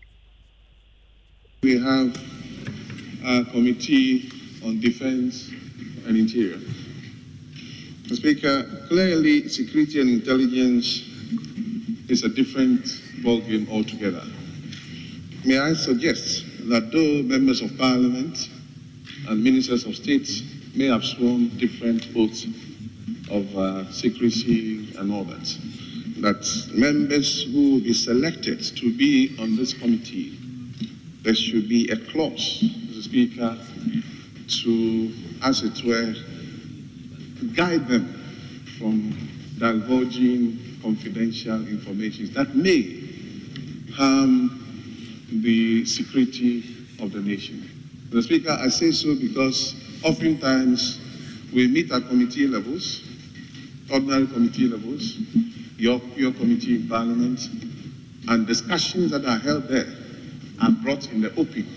We 1.63 1.80
have 1.80 2.15
a 3.25 3.44
committee 3.51 4.30
on 4.63 4.80
defense 4.80 5.50
and 6.08 6.15
interior. 6.15 6.60
Mr. 8.04 8.15
Speaker, 8.15 8.86
clearly 8.88 9.50
security 9.50 10.00
and 10.00 10.10
intelligence 10.10 11.04
is 12.08 12.24
a 12.24 12.30
different 12.30 12.86
ballgame 13.24 13.70
altogether. 13.70 14.22
May 15.46 15.60
I 15.60 15.74
suggest 15.74 16.44
that 16.70 16.92
though 16.92 17.22
members 17.22 17.62
of 17.62 17.78
parliament 17.78 18.50
and 19.28 19.44
ministers 19.44 19.86
of 19.86 19.96
state 19.96 20.28
may 20.74 20.88
have 20.88 21.06
sworn 21.06 21.50
different 21.58 22.08
oaths 22.16 22.48
of 23.30 23.56
uh, 23.56 23.92
secrecy 23.92 24.96
and 24.98 25.14
all 25.14 25.24
that, 25.25 25.58
that 26.18 26.72
members 26.74 27.44
who 27.44 27.74
will 27.74 27.80
be 27.80 27.94
selected 27.94 28.60
to 28.78 28.98
be 28.98 29.36
on 29.40 29.56
this 29.56 29.75
committee, 29.75 30.36
there 31.22 31.36
should 31.36 31.70
be 31.70 31.90
a 31.92 31.98
clause, 31.98 32.64
Mr. 32.64 33.04
Speaker, 33.04 33.56
to, 34.48 35.14
as 35.44 35.62
it 35.62 35.86
were, 35.86 36.16
guide 37.54 37.88
them 37.88 38.08
from 38.80 39.16
divulging 39.60 40.80
confidential 40.82 41.68
information 41.68 42.34
that 42.34 42.56
may 42.56 43.04
harm 43.94 44.65
the 45.42 45.86
security 45.86 46.63
of 47.00 47.12
the 47.12 47.20
nation. 47.20 47.70
Mr. 48.10 48.24
Speaker, 48.24 48.51
I 48.51 48.70
say 48.70 48.92
so 48.92 49.15
because 49.15 49.75
oftentimes 50.04 51.00
we 51.54 51.68
meet 51.68 51.92
at 51.92 52.08
committee 52.08 52.48
levels, 52.48 53.01
ordinary 53.92 54.27
committee 54.27 54.68
levels, 54.68 55.18
your, 55.77 56.01
your 56.15 56.32
committee 56.34 56.75
in 56.75 56.88
Parliament, 56.88 57.39
and 58.27 58.48
discussions 58.48 59.12
that 59.12 59.25
are 59.25 59.38
held 59.38 59.68
there 59.68 59.88
are 60.62 60.72
brought 60.72 61.12
in 61.12 61.22
the 61.22 61.30
open, 61.32 61.68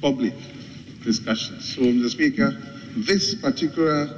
public 0.00 0.34
discussions. 1.02 1.74
So, 1.74 1.82
Mr. 1.82 2.10
Speaker, 2.10 2.56
this 2.96 3.34
particular 3.34 4.08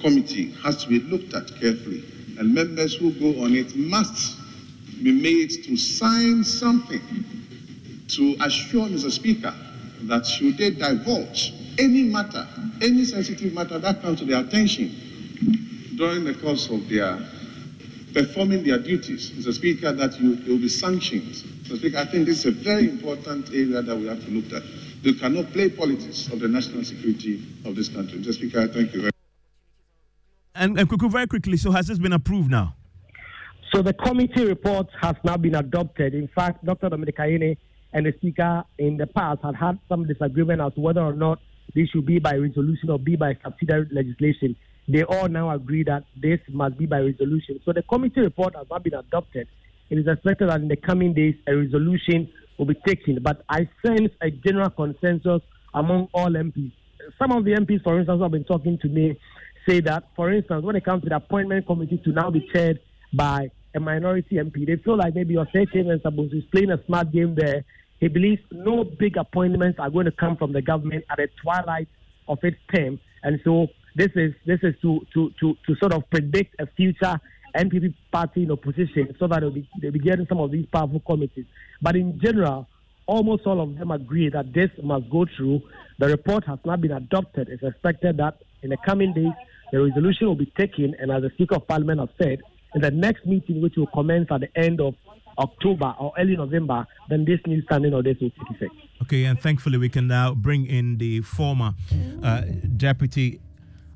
committee 0.00 0.52
has 0.62 0.82
to 0.84 0.88
be 0.88 1.00
looked 1.00 1.34
at 1.34 1.48
carefully, 1.60 2.04
and 2.38 2.54
members 2.54 2.94
who 2.94 3.12
go 3.12 3.42
on 3.42 3.54
it 3.54 3.74
must 3.76 4.38
be 5.02 5.12
made 5.12 5.50
to 5.64 5.76
sign 5.76 6.44
something 6.44 7.00
to 8.16 8.36
assure 8.40 8.88
Mr. 8.88 9.10
Speaker 9.10 9.54
that 10.02 10.26
should 10.26 10.58
they 10.58 10.70
divulge 10.70 11.54
any 11.78 12.04
matter, 12.04 12.46
any 12.82 13.04
sensitive 13.04 13.52
matter 13.54 13.78
that 13.78 14.02
comes 14.02 14.18
to 14.18 14.24
their 14.24 14.40
attention 14.40 14.90
during 15.96 16.24
the 16.24 16.34
course 16.34 16.68
of 16.70 16.88
their 16.88 17.18
performing 18.12 18.62
their 18.62 18.78
duties, 18.78 19.30
Mr. 19.30 19.54
Speaker, 19.54 19.92
that 19.92 20.20
you, 20.20 20.30
will 20.46 20.58
be 20.58 20.68
sanctioned. 20.68 21.32
Mr. 21.32 21.78
Speaker, 21.78 21.98
I 21.98 22.04
think 22.04 22.26
this 22.26 22.44
is 22.44 22.46
a 22.46 22.50
very 22.50 22.88
important 22.88 23.48
area 23.48 23.80
that 23.80 23.96
we 23.96 24.06
have 24.06 24.22
to 24.24 24.30
look 24.30 24.52
at. 24.52 24.62
You 25.02 25.14
cannot 25.14 25.50
play 25.52 25.70
politics 25.70 26.28
of 26.28 26.40
the 26.40 26.48
national 26.48 26.84
security 26.84 27.42
of 27.64 27.74
this 27.74 27.88
country. 27.88 28.18
Mr. 28.18 28.34
Speaker, 28.34 28.60
I 28.60 28.66
thank 28.66 28.92
you 28.92 29.00
very 29.00 29.06
much. 29.06 29.12
And, 30.54 30.78
and 30.78 30.88
Kweku, 30.88 31.10
very 31.10 31.26
quickly, 31.26 31.56
so 31.56 31.70
has 31.70 31.86
this 31.86 31.98
been 31.98 32.12
approved 32.12 32.50
now? 32.50 32.76
So 33.74 33.80
the 33.80 33.94
committee 33.94 34.44
report 34.44 34.88
has 35.00 35.16
now 35.24 35.38
been 35.38 35.54
adopted. 35.54 36.14
In 36.14 36.28
fact, 36.28 36.64
Dr. 36.64 36.90
Dominic 36.90 37.16
Ayine 37.16 37.56
and 37.92 38.06
the 38.06 38.12
Speaker 38.16 38.64
in 38.78 38.96
the 38.96 39.06
past 39.06 39.40
had 39.42 39.54
had 39.54 39.78
some 39.88 40.06
disagreement 40.06 40.60
as 40.60 40.74
to 40.74 40.80
whether 40.80 41.02
or 41.02 41.12
not 41.12 41.38
this 41.74 41.88
should 41.90 42.06
be 42.06 42.18
by 42.18 42.34
resolution 42.34 42.90
or 42.90 42.98
be 42.98 43.16
by 43.16 43.36
subsidiary 43.42 43.88
legislation. 43.90 44.56
They 44.88 45.04
all 45.04 45.28
now 45.28 45.50
agree 45.50 45.84
that 45.84 46.04
this 46.20 46.40
must 46.50 46.78
be 46.78 46.86
by 46.86 47.00
resolution. 47.00 47.60
So 47.64 47.72
the 47.72 47.82
committee 47.82 48.20
report 48.20 48.56
has 48.56 48.66
not 48.70 48.82
been 48.82 48.94
adopted. 48.94 49.46
It 49.90 49.98
is 49.98 50.06
expected 50.06 50.48
that 50.48 50.60
in 50.60 50.68
the 50.68 50.76
coming 50.76 51.14
days 51.14 51.34
a 51.46 51.54
resolution 51.54 52.28
will 52.58 52.66
be 52.66 52.74
taken. 52.86 53.18
But 53.22 53.44
I 53.48 53.68
sense 53.86 54.10
a 54.20 54.30
general 54.30 54.70
consensus 54.70 55.42
among 55.74 56.08
all 56.12 56.30
MPs. 56.30 56.72
Some 57.18 57.32
of 57.32 57.44
the 57.44 57.52
MPs, 57.52 57.82
for 57.82 57.98
instance, 57.98 58.16
who 58.16 58.22
have 58.22 58.32
been 58.32 58.44
talking 58.44 58.78
to 58.78 58.88
me 58.88 59.18
say 59.68 59.80
that, 59.80 60.04
for 60.16 60.32
instance, 60.32 60.64
when 60.64 60.76
it 60.76 60.84
comes 60.84 61.02
to 61.04 61.08
the 61.08 61.16
appointment 61.16 61.66
committee 61.66 62.00
to 62.04 62.10
now 62.10 62.30
be 62.30 62.46
chaired 62.52 62.80
by 63.12 63.50
a 63.74 63.80
minority 63.80 64.36
MP, 64.36 64.66
they 64.66 64.76
feel 64.76 64.96
like 64.96 65.14
maybe 65.14 65.34
your 65.34 65.46
state 65.48 65.70
chairman 65.72 66.00
is 66.04 66.44
playing 66.52 66.70
a 66.70 66.84
smart 66.86 67.12
game 67.12 67.34
there 67.34 67.64
he 68.02 68.08
believes 68.08 68.42
no 68.50 68.82
big 68.82 69.16
appointments 69.16 69.78
are 69.78 69.88
going 69.88 70.06
to 70.06 70.10
come 70.10 70.36
from 70.36 70.52
the 70.52 70.60
government 70.60 71.04
at 71.08 71.18
the 71.18 71.28
twilight 71.40 71.86
of 72.26 72.36
its 72.42 72.56
term. 72.74 72.98
And 73.22 73.40
so 73.44 73.68
this 73.94 74.08
is 74.16 74.34
this 74.44 74.58
is 74.64 74.74
to 74.82 75.06
to 75.14 75.30
to, 75.38 75.56
to 75.66 75.76
sort 75.76 75.92
of 75.92 76.10
predict 76.10 76.60
a 76.60 76.66
future 76.66 77.20
NPP 77.54 77.94
party 78.10 78.42
in 78.42 78.50
opposition 78.50 79.14
so 79.20 79.28
that 79.28 79.38
they'll 79.38 79.52
be, 79.52 79.68
they'll 79.80 79.92
be 79.92 80.00
getting 80.00 80.26
some 80.26 80.40
of 80.40 80.50
these 80.50 80.66
powerful 80.66 80.98
committees. 80.98 81.44
But 81.80 81.94
in 81.94 82.18
general, 82.20 82.66
almost 83.06 83.46
all 83.46 83.60
of 83.60 83.78
them 83.78 83.92
agree 83.92 84.30
that 84.30 84.52
this 84.52 84.70
must 84.82 85.08
go 85.08 85.24
through. 85.36 85.62
The 86.00 86.08
report 86.08 86.44
has 86.46 86.58
not 86.64 86.80
been 86.80 86.90
adopted. 86.90 87.50
It's 87.50 87.62
expected 87.62 88.16
that 88.16 88.38
in 88.62 88.70
the 88.70 88.78
coming 88.84 89.12
days, 89.12 89.32
the 89.70 89.80
resolution 89.80 90.26
will 90.26 90.34
be 90.34 90.52
taken. 90.58 90.96
And 90.98 91.12
as 91.12 91.22
the 91.22 91.30
Speaker 91.34 91.54
of 91.54 91.68
Parliament 91.68 92.00
has 92.00 92.08
said, 92.20 92.40
in 92.74 92.80
the 92.80 92.90
next 92.90 93.26
meeting, 93.26 93.62
which 93.62 93.76
will 93.76 93.86
commence 93.86 94.26
at 94.32 94.40
the 94.40 94.58
end 94.58 94.80
of 94.80 94.94
October 95.38 95.94
or 95.98 96.12
early 96.18 96.36
November, 96.36 96.86
then 97.08 97.24
this 97.24 97.40
new 97.46 97.62
standing 97.62 97.94
orders 97.94 98.16
will 98.20 98.30
take 98.30 98.50
effect. 98.50 98.74
Okay, 99.02 99.24
and 99.24 99.40
thankfully 99.40 99.78
we 99.78 99.88
can 99.88 100.06
now 100.06 100.34
bring 100.34 100.66
in 100.66 100.98
the 100.98 101.20
former 101.22 101.74
uh, 102.22 102.42
deputy 102.76 103.40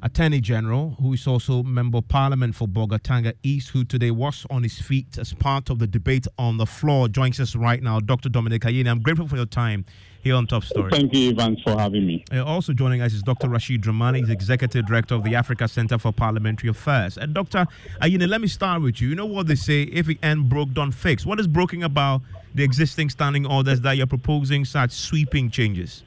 Attorney 0.03 0.41
General, 0.41 0.97
who 1.00 1.15
is 1.15 1.26
also 1.26 1.62
Member 1.62 1.99
of 1.99 2.09
Parliament 2.09 2.55
for 2.55 2.69
Bolgatanga 2.69 3.33
East, 3.43 3.71
who 3.71 3.83
today 3.83 4.11
was 4.11 4.47
on 4.50 4.62
his 4.62 4.79
feet 4.79 5.17
as 5.19 5.33
part 5.33 5.71
of 5.71 5.79
the 5.79 5.87
debate 5.87 6.26
on 6.38 6.59
the 6.59 6.67
floor, 6.67 7.09
joins 7.09 7.41
us 7.41 7.57
right 7.57 7.83
now, 7.83 7.99
Dr. 7.99 8.29
Dominic 8.29 8.62
Ayine. 8.62 8.88
I'm 8.88 9.00
grateful 9.00 9.26
for 9.26 9.37
your 9.37 9.47
time 9.47 9.87
here 10.21 10.35
on 10.35 10.47
Top 10.47 10.65
Story. 10.65 10.91
Thank 10.91 11.15
you, 11.15 11.31
Evans, 11.31 11.62
for 11.62 11.79
having 11.79 12.07
me. 12.07 12.25
Uh, 12.31 12.45
also 12.45 12.75
joining 12.75 13.00
us 13.00 13.15
is 13.15 13.23
Dr. 13.23 13.49
Rashid 13.49 13.83
Dramani, 13.83 14.19
he's 14.19 14.29
Executive 14.29 14.87
Director 14.87 15.15
of 15.15 15.25
the 15.25 15.35
Africa 15.35 15.67
Center 15.67 15.99
for 15.99 16.12
Parliamentary 16.12 16.69
Affairs. 16.69 17.17
And 17.17 17.33
Dr. 17.33 17.67
Ayine, 18.03 18.29
let 18.29 18.43
me 18.43 18.49
start 18.49 18.83
with 18.83 19.00
you. 19.00 19.09
You 19.09 19.15
know 19.15 19.26
what 19.26 19.47
they 19.47 19.55
say, 19.55 19.85
if 19.85 20.11
it 20.11 20.19
ain't 20.23 20.49
broke, 20.49 20.73
don't 20.75 20.93
fix. 20.93 21.25
What 21.25 21.41
is 21.41 21.47
broken 21.47 21.83
about 21.83 22.21
the 22.55 22.62
existing 22.65 23.09
standing 23.11 23.47
orders 23.47 23.81
that 23.81 23.97
you're 23.97 24.07
proposing 24.07 24.67
such 24.67 24.91
sweeping 24.91 25.50
changes? 25.50 26.03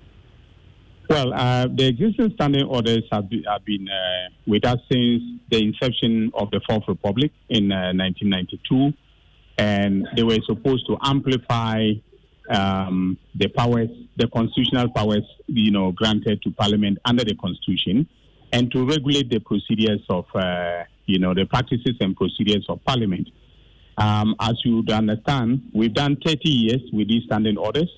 Well, 1.09 1.33
uh, 1.33 1.65
the 1.73 1.87
existing 1.87 2.33
standing 2.35 2.67
orders 2.67 3.01
have, 3.11 3.31
be, 3.31 3.43
have 3.51 3.65
been 3.65 3.89
uh, 3.89 4.29
with 4.45 4.63
us 4.63 4.77
since 4.91 5.23
the 5.49 5.57
inception 5.57 6.31
of 6.35 6.51
the 6.51 6.61
Fourth 6.69 6.83
Republic 6.87 7.31
in 7.49 7.71
uh, 7.71 7.93
1992, 7.93 8.93
and 9.57 10.07
they 10.15 10.21
were 10.21 10.37
supposed 10.45 10.85
to 10.85 10.97
amplify 11.01 11.93
um, 12.51 13.17
the 13.33 13.47
powers, 13.47 13.89
the 14.17 14.27
constitutional 14.27 14.87
powers, 14.89 15.23
you 15.47 15.71
know, 15.71 15.91
granted 15.91 16.43
to 16.43 16.51
Parliament 16.51 16.99
under 17.03 17.23
the 17.23 17.33
Constitution, 17.33 18.07
and 18.53 18.71
to 18.71 18.87
regulate 18.87 19.31
the 19.31 19.39
procedures 19.39 20.01
of, 20.09 20.25
uh, 20.35 20.83
you 21.07 21.17
know, 21.17 21.33
the 21.33 21.45
practices 21.45 21.95
and 22.01 22.15
procedures 22.15 22.67
of 22.69 22.85
Parliament. 22.85 23.27
Um, 23.97 24.35
as 24.39 24.53
you 24.63 24.77
would 24.77 24.91
understand, 24.91 25.71
we've 25.73 25.93
done 25.93 26.17
30 26.23 26.49
years 26.49 26.81
with 26.93 27.07
these 27.07 27.23
standing 27.23 27.57
orders 27.57 27.89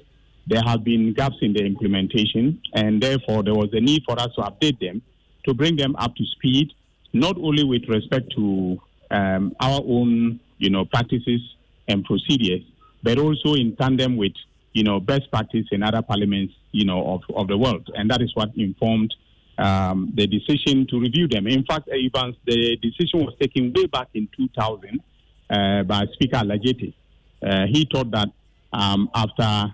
there 0.47 0.61
have 0.65 0.83
been 0.83 1.13
gaps 1.13 1.37
in 1.41 1.53
the 1.53 1.63
implementation, 1.63 2.61
and 2.73 3.01
therefore 3.01 3.43
there 3.43 3.53
was 3.53 3.69
a 3.73 3.79
need 3.79 4.03
for 4.05 4.19
us 4.19 4.29
to 4.35 4.41
update 4.41 4.79
them 4.79 5.01
to 5.45 5.53
bring 5.53 5.75
them 5.75 5.95
up 5.97 6.15
to 6.15 6.25
speed, 6.25 6.71
not 7.13 7.35
only 7.37 7.63
with 7.63 7.83
respect 7.87 8.31
to 8.35 8.79
um, 9.09 9.55
our 9.59 9.81
own, 9.85 10.39
you 10.57 10.69
know, 10.69 10.85
practices 10.85 11.41
and 11.87 12.03
procedures, 12.05 12.61
but 13.03 13.17
also 13.17 13.55
in 13.55 13.75
tandem 13.75 14.17
with, 14.17 14.33
you 14.73 14.83
know, 14.83 14.99
best 14.99 15.29
practice 15.31 15.65
in 15.71 15.83
other 15.83 16.01
parliaments, 16.01 16.53
you 16.71 16.85
know, 16.85 17.05
of, 17.13 17.21
of 17.35 17.47
the 17.47 17.57
world, 17.57 17.89
and 17.95 18.09
that 18.09 18.21
is 18.21 18.31
what 18.35 18.49
informed 18.55 19.13
um, 19.57 20.11
the 20.15 20.27
decision 20.27 20.87
to 20.87 20.99
review 20.99 21.27
them. 21.27 21.47
In 21.47 21.63
fact, 21.65 21.89
Evans, 21.89 22.35
the 22.45 22.77
decision 22.77 23.19
was 23.25 23.33
taken 23.39 23.73
way 23.75 23.85
back 23.85 24.07
in 24.13 24.27
2000 24.35 24.99
uh, 25.49 25.83
by 25.83 26.05
Speaker 26.13 26.37
Ala 26.37 26.57
Adjetey. 26.57 26.93
Uh, 27.45 27.65
he 27.67 27.87
thought 27.91 28.09
that 28.11 28.29
um, 28.71 29.09
after 29.13 29.73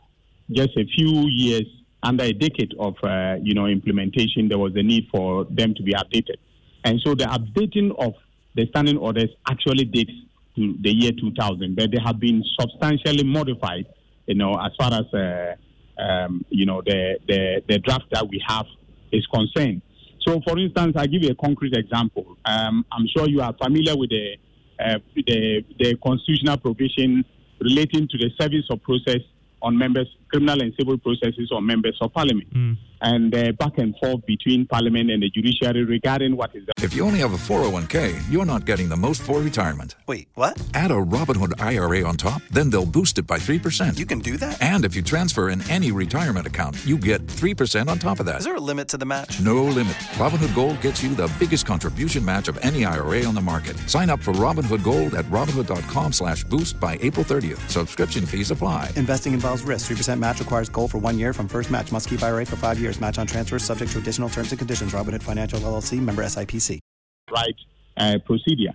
just 0.51 0.77
a 0.77 0.85
few 0.95 1.27
years, 1.27 1.65
under 2.03 2.23
a 2.23 2.33
decade 2.33 2.73
of 2.79 2.95
uh, 3.03 3.35
you 3.41 3.53
know 3.53 3.65
implementation, 3.65 4.47
there 4.47 4.57
was 4.57 4.73
a 4.75 4.83
need 4.83 5.07
for 5.11 5.45
them 5.45 5.73
to 5.75 5.83
be 5.83 5.93
updated, 5.93 6.37
and 6.83 7.01
so 7.03 7.15
the 7.15 7.25
updating 7.25 7.91
of 7.99 8.13
the 8.55 8.65
standing 8.69 8.97
orders 8.97 9.29
actually 9.49 9.85
dates 9.85 10.11
to 10.55 10.75
the 10.81 10.89
year 10.91 11.11
2000, 11.11 11.75
but 11.75 11.91
they 11.91 11.99
have 12.03 12.19
been 12.19 12.43
substantially 12.59 13.23
modified, 13.23 13.85
you 14.25 14.35
know, 14.35 14.55
as 14.55 14.71
far 14.77 14.91
as 14.91 15.05
uh, 15.13 15.55
um, 16.01 16.45
you 16.49 16.65
know 16.65 16.81
the, 16.85 17.19
the 17.27 17.61
the 17.67 17.79
draft 17.79 18.05
that 18.11 18.27
we 18.27 18.43
have 18.47 18.65
is 19.11 19.25
concerned. 19.27 19.81
So, 20.27 20.41
for 20.45 20.59
instance, 20.59 20.93
I 20.97 21.07
give 21.07 21.23
you 21.23 21.29
a 21.29 21.35
concrete 21.35 21.73
example. 21.73 22.37
Um, 22.43 22.85
I'm 22.91 23.07
sure 23.15 23.29
you 23.29 23.39
are 23.41 23.53
familiar 23.53 23.95
with 23.95 24.09
the, 24.09 24.35
uh, 24.79 24.99
the 25.15 25.63
the 25.79 25.95
constitutional 26.03 26.57
provision 26.57 27.23
relating 27.61 28.07
to 28.09 28.17
the 28.17 28.29
service 28.39 28.65
of 28.69 28.83
process 28.83 29.21
on 29.61 29.77
members, 29.77 30.07
criminal 30.29 30.61
and 30.61 30.73
civil 30.77 30.97
processes 30.97 31.51
on 31.51 31.65
members 31.65 31.97
of 32.01 32.13
parliament. 32.13 32.53
Mm. 32.53 32.77
And 32.99 33.35
uh, 33.35 33.51
back 33.51 33.77
and 33.77 33.95
forth 33.97 34.25
between 34.25 34.65
parliament 34.65 35.11
and 35.11 35.21
the 35.21 35.29
judiciary 35.29 35.83
regarding 35.83 36.35
what 36.35 36.55
is. 36.55 36.63
If 36.81 36.95
you 36.95 37.05
only 37.05 37.19
have 37.19 37.31
a 37.31 37.37
401k, 37.37 38.19
you're 38.31 38.45
not 38.45 38.65
getting 38.65 38.89
the 38.89 38.97
most 38.97 39.21
for 39.21 39.39
retirement. 39.39 39.95
Wait, 40.07 40.29
what? 40.33 40.59
Add 40.73 40.89
a 40.89 40.95
Robinhood 40.95 41.61
IRA 41.61 42.03
on 42.07 42.17
top, 42.17 42.41
then 42.49 42.71
they'll 42.71 42.87
boost 42.87 43.19
it 43.19 43.27
by 43.27 43.37
3%. 43.37 43.99
You 43.99 44.05
can 44.07 44.17
do 44.19 44.35
that? 44.37 44.59
And 44.63 44.83
if 44.83 44.95
you 44.95 45.03
transfer 45.03 45.49
in 45.49 45.61
any 45.69 45.91
retirement 45.91 46.47
account, 46.47 46.75
you 46.85 46.97
get 46.97 47.27
3% 47.27 47.87
on 47.87 47.99
top 47.99 48.19
of 48.19 48.25
that. 48.25 48.39
Is 48.39 48.45
there 48.45 48.55
a 48.55 48.59
limit 48.59 48.87
to 48.89 48.97
the 48.97 49.05
match? 49.05 49.39
No 49.39 49.63
limit. 49.63 49.93
Robinhood 50.17 50.55
Gold 50.55 50.81
gets 50.81 51.03
you 51.03 51.13
the 51.13 51.31
biggest 51.37 51.67
contribution 51.67 52.25
match 52.25 52.47
of 52.47 52.57
any 52.63 52.83
IRA 52.83 53.23
on 53.25 53.35
the 53.35 53.41
market. 53.41 53.77
Sign 53.87 54.09
up 54.09 54.19
for 54.19 54.33
Robinhood 54.33 54.83
Gold 54.83 55.13
at 55.13 55.25
Robinhood.com 55.25 56.13
slash 56.13 56.43
boost 56.45 56.79
by 56.79 56.97
April 57.01 57.23
30th. 57.23 57.69
Subscription 57.69 58.25
fees 58.25 58.49
apply. 58.49 58.91
Investing 58.95 59.33
involves 59.33 59.63
risk. 59.63 59.91
3% 59.91 60.16
match 60.19 60.39
requires 60.39 60.69
gold 60.69 60.91
for 60.91 60.97
one 60.97 61.17
year 61.17 61.33
from 61.33 61.47
first 61.47 61.71
match. 61.71 61.91
Must 61.91 62.09
keep 62.09 62.21
IRA 62.23 62.45
for 62.45 62.55
five 62.55 62.79
years. 62.79 62.99
Match 62.99 63.17
on 63.17 63.27
transfers 63.27 63.63
subject 63.63 63.91
to 63.91 63.99
additional 63.99 64.29
terms 64.29 64.51
and 64.51 64.59
conditions. 64.59 64.93
Robinhood 64.93 65.23
Financial 65.23 65.59
LLC 65.59 65.99
member 65.99 66.23
SIPC. 66.23 66.79
Right 67.31 67.55
uh, 67.97 68.17
procedure. 68.25 68.73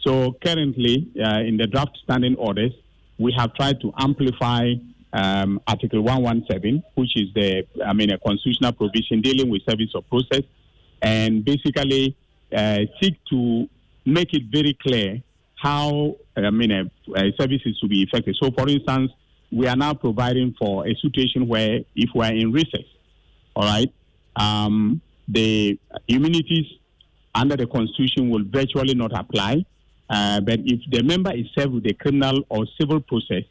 So 0.00 0.36
currently, 0.44 1.10
uh, 1.22 1.40
in 1.40 1.56
the 1.56 1.66
draft 1.66 1.98
standing 2.04 2.36
orders, 2.36 2.72
we 3.18 3.34
have 3.36 3.54
tried 3.54 3.80
to 3.80 3.92
amplify 3.98 4.74
um, 5.12 5.60
Article 5.66 6.02
117, 6.02 6.82
which 6.94 7.16
is 7.16 7.32
the, 7.34 7.64
I 7.84 7.92
mean, 7.92 8.10
a 8.10 8.18
constitutional 8.18 8.72
provision 8.72 9.20
dealing 9.22 9.50
with 9.50 9.62
service 9.68 9.90
of 9.94 10.08
process, 10.08 10.42
and 11.02 11.44
basically 11.44 12.16
uh, 12.54 12.78
seek 13.00 13.18
to 13.30 13.68
make 14.04 14.32
it 14.34 14.44
very 14.52 14.76
clear 14.80 15.22
how, 15.56 16.16
I 16.36 16.50
mean, 16.50 16.70
a, 16.70 16.84
a 17.16 17.32
service 17.38 17.62
is 17.64 17.78
to 17.80 17.88
be 17.88 18.02
effective. 18.02 18.34
So, 18.40 18.50
for 18.52 18.68
instance, 18.68 19.10
we 19.50 19.66
are 19.66 19.76
now 19.76 19.94
providing 19.94 20.54
for 20.58 20.86
a 20.86 20.94
situation 20.96 21.48
where 21.48 21.80
if 21.94 22.10
we 22.14 22.24
are 22.24 22.32
in 22.32 22.52
recess, 22.52 22.84
all 23.56 23.64
right, 23.64 23.92
um, 24.36 25.00
the 25.26 25.78
immunities 26.06 26.66
under 27.34 27.56
the 27.56 27.66
Constitution 27.66 28.30
will 28.30 28.44
virtually 28.44 28.94
not 28.94 29.18
apply. 29.18 29.64
Uh, 30.10 30.40
but 30.40 30.58
if 30.64 30.80
the 30.90 31.02
member 31.02 31.32
is 31.34 31.46
served 31.56 31.74
with 31.74 31.86
a 31.86 31.92
criminal 31.94 32.42
or 32.48 32.66
civil 32.80 33.00
process, 33.00 33.42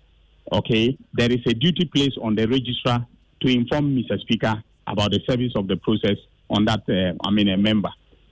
okay, 0.51 0.97
there 1.13 1.31
is 1.31 1.39
a 1.45 1.53
duty 1.53 1.85
placed 1.93 2.17
on 2.21 2.35
the 2.35 2.47
registrar 2.47 3.05
to 3.41 3.47
inform 3.47 3.95
Mr. 3.95 4.19
Speaker 4.21 4.63
about 4.87 5.11
the 5.11 5.19
service 5.29 5.51
of 5.55 5.67
the 5.67 5.77
process 5.77 6.17
on 6.49 6.65
that, 6.65 6.81
uh, 6.89 7.13
I 7.27 7.31
mean, 7.31 7.49
a 7.49 7.57
member. 7.57 7.89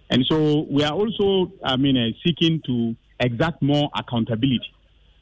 And 0.09 0.25
so 0.25 0.65
we 0.69 0.83
are 0.83 0.93
also, 0.93 1.51
I 1.63 1.77
mean, 1.77 1.97
uh, 1.97 2.09
seeking 2.25 2.61
to 2.65 2.95
exact 3.19 3.61
more 3.61 3.89
accountability. 3.95 4.71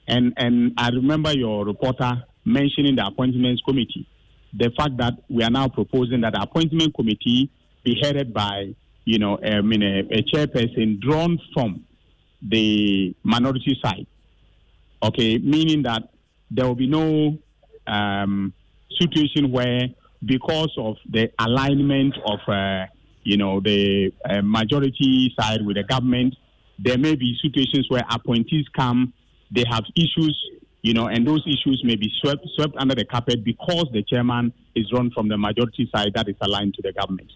And 0.07 0.33
and 0.37 0.73
I 0.77 0.89
remember 0.89 1.31
your 1.31 1.65
reporter 1.65 2.23
mentioning 2.45 2.95
the 2.95 3.05
appointments 3.05 3.61
committee 3.65 4.07
the 4.53 4.71
fact 4.77 4.97
that 4.97 5.13
we 5.29 5.43
are 5.43 5.49
now 5.49 5.67
proposing 5.67 6.21
that 6.21 6.33
the 6.33 6.41
appointment 6.41 6.93
committee 6.93 7.49
be 7.83 7.99
headed 8.01 8.33
by, 8.33 8.73
you 9.05 9.17
know, 9.17 9.37
I 9.43 9.61
mean, 9.61 9.81
a, 9.81 9.99
a 9.99 10.21
chairperson 10.23 10.99
drawn 10.99 11.39
from 11.53 11.85
the 12.41 13.15
minority 13.23 13.77
side. 13.83 14.05
Okay, 15.01 15.37
meaning 15.39 15.83
that 15.83 16.03
there 16.51 16.65
will 16.65 16.75
be 16.75 16.87
no 16.87 17.37
um, 17.87 18.53
situation 18.99 19.51
where, 19.51 19.89
because 20.23 20.71
of 20.77 20.95
the 21.09 21.31
alignment 21.39 22.15
of, 22.25 22.39
uh, 22.47 22.85
you 23.23 23.37
know, 23.37 23.59
the 23.59 24.13
uh, 24.29 24.41
majority 24.43 25.33
side 25.37 25.65
with 25.65 25.77
the 25.77 25.83
government, 25.83 26.35
there 26.79 26.97
may 26.97 27.15
be 27.15 27.35
situations 27.41 27.87
where 27.89 28.03
appointees 28.09 28.65
come, 28.77 29.13
they 29.51 29.63
have 29.69 29.83
issues 29.95 30.39
you 30.83 30.93
know, 30.93 31.07
and 31.07 31.25
those 31.25 31.41
issues 31.47 31.81
may 31.83 31.95
be 31.95 32.11
swept, 32.21 32.45
swept 32.55 32.75
under 32.77 32.93
the 32.93 33.05
carpet 33.05 33.43
because 33.43 33.87
the 33.93 34.03
chairman 34.03 34.53
is 34.75 34.91
run 34.91 35.09
from 35.11 35.29
the 35.29 35.37
majority 35.37 35.89
side 35.95 36.11
that 36.13 36.27
is 36.27 36.35
aligned 36.41 36.73
to 36.75 36.81
the 36.81 36.91
government. 36.91 37.31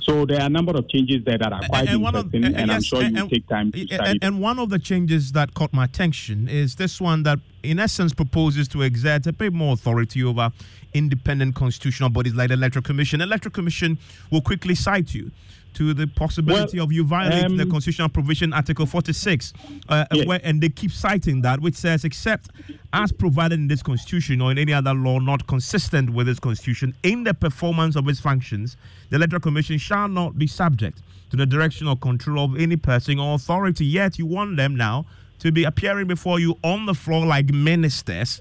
So 0.00 0.24
there 0.24 0.40
are 0.40 0.46
a 0.46 0.48
number 0.48 0.72
of 0.72 0.88
changes 0.88 1.24
there 1.24 1.36
that 1.36 1.52
are 1.52 1.60
quite 1.68 1.88
and, 1.88 2.02
interesting, 2.02 2.44
of, 2.44 2.50
and, 2.50 2.56
and 2.56 2.68
yes, 2.68 2.76
I'm 2.76 2.82
sure 2.82 3.02
you 3.02 3.22
will 3.22 3.28
take 3.28 3.48
time 3.48 3.72
to 3.72 3.86
study. 3.86 4.18
And 4.22 4.40
one 4.40 4.58
of 4.58 4.70
the 4.70 4.78
changes 4.78 5.32
that 5.32 5.52
caught 5.54 5.72
my 5.72 5.84
attention 5.84 6.48
is 6.48 6.76
this 6.76 7.00
one 7.00 7.22
that, 7.24 7.38
in 7.62 7.78
essence, 7.78 8.14
proposes 8.14 8.68
to 8.68 8.82
exert 8.82 9.26
a 9.26 9.32
bit 9.32 9.52
more 9.52 9.74
authority 9.74 10.22
over 10.22 10.50
independent 10.94 11.54
constitutional 11.54 12.08
bodies 12.08 12.34
like 12.34 12.48
the 12.48 12.54
Electoral 12.54 12.82
Commission. 12.82 13.18
The 13.18 13.26
Electoral 13.26 13.52
Commission 13.52 13.98
will 14.30 14.42
quickly 14.42 14.74
cite 14.74 15.12
you 15.12 15.32
to 15.76 15.92
the 15.92 16.06
possibility 16.06 16.78
well, 16.78 16.86
of 16.86 16.92
you 16.92 17.04
violating 17.04 17.44
um, 17.52 17.56
the 17.58 17.66
constitutional 17.66 18.08
provision, 18.08 18.54
Article 18.54 18.86
46, 18.86 19.52
uh, 19.90 20.06
yes. 20.10 20.26
where, 20.26 20.40
and 20.42 20.62
they 20.62 20.70
keep 20.70 20.90
citing 20.90 21.42
that, 21.42 21.60
which 21.60 21.74
says, 21.74 22.02
except 22.02 22.48
as 22.94 23.12
provided 23.12 23.58
in 23.58 23.68
this 23.68 23.82
constitution 23.82 24.40
or 24.40 24.50
in 24.50 24.56
any 24.56 24.72
other 24.72 24.94
law 24.94 25.18
not 25.18 25.46
consistent 25.46 26.08
with 26.08 26.26
this 26.26 26.40
constitution, 26.40 26.94
in 27.02 27.24
the 27.24 27.34
performance 27.34 27.94
of 27.94 28.08
its 28.08 28.18
functions, 28.18 28.78
the 29.10 29.16
Electoral 29.16 29.40
Commission 29.40 29.76
shall 29.76 30.08
not 30.08 30.38
be 30.38 30.46
subject 30.46 31.02
to 31.30 31.36
the 31.36 31.44
direction 31.44 31.86
or 31.86 31.96
control 31.96 32.46
of 32.46 32.58
any 32.58 32.76
person 32.76 33.20
or 33.20 33.34
authority. 33.34 33.84
Yet 33.84 34.18
you 34.18 34.24
want 34.24 34.56
them 34.56 34.76
now 34.76 35.04
to 35.40 35.52
be 35.52 35.64
appearing 35.64 36.06
before 36.06 36.40
you 36.40 36.56
on 36.64 36.86
the 36.86 36.94
floor 36.94 37.26
like 37.26 37.50
ministers 37.50 38.40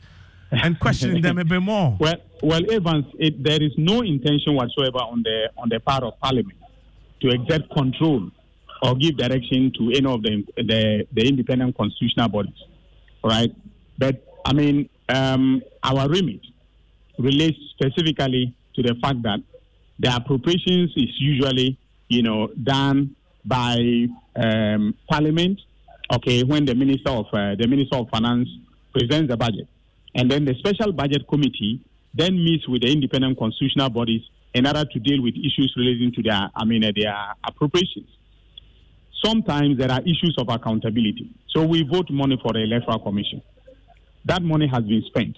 and 0.52 0.80
questioning 0.80 1.22
them 1.22 1.38
a 1.38 1.44
bit 1.44 1.62
more. 1.62 1.98
Well, 2.00 2.16
well, 2.42 2.62
Evans, 2.72 3.08
it, 3.20 3.44
there 3.44 3.62
is 3.62 3.72
no 3.78 4.02
intention 4.02 4.54
whatsoever 4.54 5.00
on 5.00 5.24
the 5.24 5.50
on 5.58 5.68
the 5.68 5.80
part 5.80 6.04
of 6.04 6.18
Parliament 6.20 6.58
to 7.26 7.32
exert 7.34 7.70
control 7.72 8.30
or 8.84 8.96
give 8.96 9.18
direction 9.18 9.72
to 9.78 9.92
any 9.96 10.06
of 10.06 10.22
the, 10.22 10.46
the, 10.58 11.08
the 11.12 11.28
independent 11.28 11.76
constitutional 11.76 12.30
bodies. 12.30 12.54
right? 13.24 13.54
But 13.98 14.24
I 14.46 14.54
mean, 14.54 14.90
um, 15.10 15.62
our 15.84 16.08
remit 16.08 16.42
relates 17.18 17.58
specifically 17.72 18.54
to 18.76 18.84
the 18.84 18.96
fact 19.02 19.24
that 19.24 19.40
the 19.98 20.16
appropriations 20.16 20.92
is 20.96 21.10
usually, 21.18 21.80
you 22.10 22.22
know, 22.22 22.48
done 22.62 23.16
by 23.44 24.08
um, 24.36 24.94
Parliament. 25.10 25.60
Okay, 26.14 26.44
when 26.44 26.66
the 26.66 26.76
Minister 26.76 27.10
of 27.10 27.26
uh, 27.34 27.56
the 27.56 27.66
Minister 27.68 27.96
of 27.96 28.10
Finance 28.10 28.48
presents 28.94 29.30
the 29.30 29.38
budget, 29.38 29.68
and 30.14 30.30
then 30.30 30.46
the 30.46 30.54
Special 30.60 30.92
Budget 30.92 31.28
Committee 31.28 31.82
then 32.14 32.36
meets 32.36 32.68
with 32.68 32.84
the 32.84 32.92
independent 32.92 33.40
constitutional 33.40 33.90
bodies 33.90 34.22
in 34.56 34.66
order 34.66 34.86
to 34.86 35.00
deal 35.00 35.22
with 35.22 35.36
issues 35.36 35.74
relating 35.76 36.14
to 36.14 36.24
their, 36.24 36.50
I 36.56 36.64
mean, 36.64 36.84
uh, 36.86 36.92
their 36.96 37.14
appropriations. 37.44 38.08
Sometimes 39.24 39.78
there 39.78 39.92
are 39.92 40.00
issues 40.02 40.36
of 40.38 40.48
accountability. 40.50 41.30
So 41.50 41.66
we 41.66 41.84
vote 41.84 42.10
money 42.10 42.40
for 42.42 42.54
the 42.54 42.64
Electoral 42.64 43.00
Commission. 43.00 43.42
That 44.24 44.42
money 44.42 44.68
has 44.68 44.84
been 44.84 45.04
spent. 45.08 45.38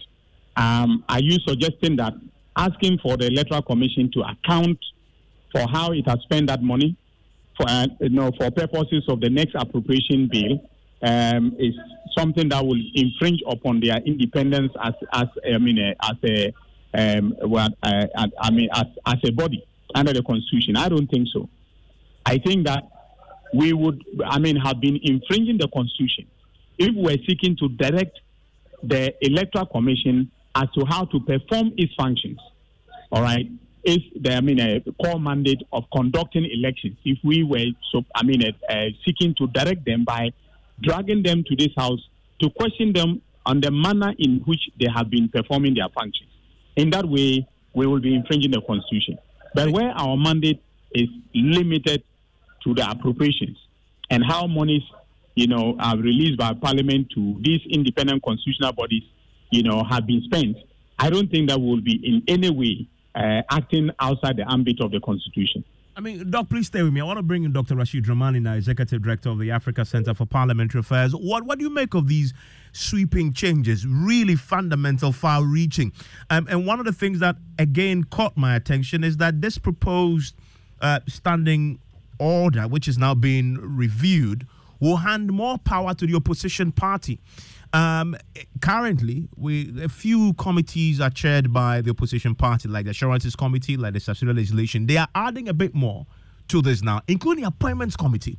Um, 0.56 1.04
are 1.10 1.20
you 1.20 1.40
suggesting 1.48 1.96
that 1.96 2.14
asking 2.56 3.00
for 3.02 3.18
the 3.18 3.26
Electoral 3.26 3.64
Commission 3.64 4.12
to 4.14 4.22
account 4.22 4.78
for 5.52 5.66
how 5.68 5.94
it 5.94 6.08
has 6.08 6.20
spent 6.22 6.48
that 6.48 6.62
money 6.62 6.96
for 7.58 7.68
uh, 7.68 7.88
you 8.00 8.10
know 8.10 8.32
for 8.38 8.52
purposes 8.52 9.04
of 9.08 9.20
the 9.20 9.30
next 9.30 9.56
appropriation 9.56 10.30
bill 10.32 10.62
um, 11.02 11.56
is 11.58 11.74
something 12.16 12.50
that 12.50 12.64
will 12.64 12.80
infringe 12.94 13.42
upon 13.50 13.80
their 13.80 13.98
independence 14.06 14.72
as 14.84 14.94
as 15.14 15.28
I 15.44 15.58
mean 15.58 15.80
uh, 15.80 15.94
as 16.04 16.18
a 16.24 16.54
um, 16.98 17.36
well, 17.42 17.70
uh, 17.84 18.08
I 18.42 18.52
mean 18.52 18.70
as 18.74 18.86
as 19.06 19.18
a 19.24 19.32
body 19.32 19.66
under 19.94 20.14
the 20.14 20.24
constitution. 20.24 20.76
I 20.76 20.90
don't 20.90 21.08
think 21.08 21.28
so. 21.32 21.50
I 22.26 22.40
think 22.40 22.66
that 22.66 22.90
we 23.54 23.74
would 23.74 24.04
I 24.26 24.40
mean 24.40 24.56
have 24.58 24.82
been 24.82 25.00
infringing 25.04 25.58
the 25.58 25.68
constitution 25.68 26.26
if 26.78 26.94
we're 26.96 27.18
seeking 27.28 27.56
to 27.58 27.70
direct 27.70 28.20
the 28.84 29.14
electoral 29.22 29.66
commission 29.66 30.32
as 30.56 30.70
to 30.76 30.86
how 30.88 31.06
to 31.06 31.20
perform 31.20 31.74
its 31.78 31.94
functions. 31.96 32.40
All 33.12 33.22
right. 33.22 33.50
Is 33.84 34.00
the 34.20 34.36
I 34.36 34.42
mean 34.42 34.60
a 34.60 34.82
core 35.02 35.20
mandate 35.20 35.62
of 35.72 35.84
conducting 35.94 36.46
elections? 36.46 36.98
If 37.06 37.20
we 37.24 37.44
were 37.44 37.66
so 37.92 38.04
I 38.16 38.24
mean 38.24 38.44
uh, 38.44 38.74
uh, 38.74 38.90
seeking 39.06 39.36
to 39.36 39.48
direct 39.48 39.86
them 39.86 40.04
by 40.04 40.32
dragging 40.82 41.24
them 41.24 41.44
to 41.48 41.56
this 41.56 41.74
house 41.78 42.00
to 42.42 42.50
question 42.50 42.94
them 42.94 43.22
on 43.46 43.62
the 43.62 43.72
manner 43.72 44.14
in 44.18 44.42
which 44.46 44.70
they 44.80 44.88
have 44.94 45.10
been 45.10 45.30
performing 45.30 45.76
their 45.76 45.90
functions. 45.90 46.30
In 46.78 46.92
that 46.92 47.06
way, 47.06 47.48
we 47.74 47.88
will 47.88 48.00
be 48.00 48.16
infringing 48.16 48.52
the 48.52 48.62
constitution. 48.62 49.18
But 49.54 49.72
where 49.72 49.90
our 49.90 50.16
mandate 50.16 50.62
is 50.94 51.10
limited 51.34 52.04
to 52.64 52.74
the 52.74 52.90
appropriations 52.90 53.58
and 54.10 54.24
how 54.24 54.48
monies, 54.48 54.84
you 55.36 55.48
know, 55.48 55.76
are 55.80 55.98
released 55.98 56.38
by 56.38 56.54
Parliament 56.54 57.10
to 57.16 57.38
these 57.42 57.62
independent 57.70 58.24
constitutional 58.24 58.74
bodies, 58.74 59.04
you 59.52 59.64
know, 59.64 59.84
have 59.84 60.06
been 60.06 60.22
spent, 60.22 60.58
I 61.00 61.10
don't 61.10 61.30
think 61.30 61.50
that 61.50 61.60
will 61.60 61.82
be 61.82 61.96
in 61.96 62.24
any 62.28 62.50
way 62.50 62.88
uh, 63.16 63.42
acting 63.50 63.90
outside 64.00 64.38
the 64.38 64.50
ambit 64.50 64.80
of 64.80 64.92
the 64.92 65.00
Constitution. 65.00 65.64
I 65.98 66.00
mean, 66.00 66.30
Doc, 66.30 66.48
please 66.50 66.68
stay 66.68 66.84
with 66.84 66.94
me. 66.94 67.02
I 67.02 67.04
want 67.04 67.18
to 67.18 67.24
bring 67.24 67.44
in 67.44 67.52
Dr. 67.52 67.76
Rashid 67.76 68.06
Dramani, 68.06 68.40
now 68.40 68.54
Executive 68.54 69.02
Director 69.02 69.30
of 69.30 69.40
the 69.40 69.50
Africa 69.50 69.84
Center 69.84 70.14
for 70.14 70.28
Parliamentary 70.28 70.80
Affairs. 70.80 71.12
What 71.14 71.46
what 71.46 71.58
do 71.58 71.64
you 71.66 71.72
make 71.72 71.96
of 71.96 72.08
these 72.08 72.36
sweeping 72.72 73.34
changes? 73.34 73.84
Really 73.88 74.36
fundamental, 74.36 75.12
far-reaching. 75.12 75.92
Um, 76.30 76.46
and 76.52 76.68
one 76.68 76.80
of 76.80 76.86
the 76.86 76.94
things 76.94 77.18
that 77.22 77.38
again 77.58 78.04
caught 78.04 78.38
my 78.38 78.56
attention 78.56 79.04
is 79.04 79.18
that 79.18 79.42
this 79.42 79.58
proposed 79.58 80.36
uh, 80.82 81.00
standing 81.08 81.80
order, 82.20 82.68
which 82.68 82.88
is 82.88 83.00
now 83.00 83.16
being 83.16 83.56
reviewed, 83.56 84.46
will 84.80 84.98
hand 84.98 85.34
more 85.34 85.58
power 85.58 85.96
to 85.96 86.06
the 86.06 86.14
opposition 86.14 86.72
party. 86.72 87.20
Um, 87.74 88.16
currently, 88.62 89.28
we 89.36 89.84
a 89.84 89.90
few 89.90 90.34
committees 90.34 91.02
are 91.02 91.10
chaired 91.10 91.52
by 91.52 91.82
the 91.82 91.92
opposition 91.92 92.36
party, 92.36 92.70
like 92.70 92.86
the 92.86 92.92
Assurances 92.92 93.36
Committee, 93.36 93.78
like 93.78 93.94
the 93.94 94.00
Statutory 94.00 94.34
Legislation. 94.34 94.88
They 94.88 94.98
are 94.98 95.08
adding 95.14 95.50
a 95.50 95.54
bit 95.54 95.74
more 95.74 96.06
to 96.48 96.62
this 96.62 96.82
now, 96.82 97.02
including 97.08 97.44
the 97.44 97.50
Appointments 97.50 97.96
Committee. 97.96 98.38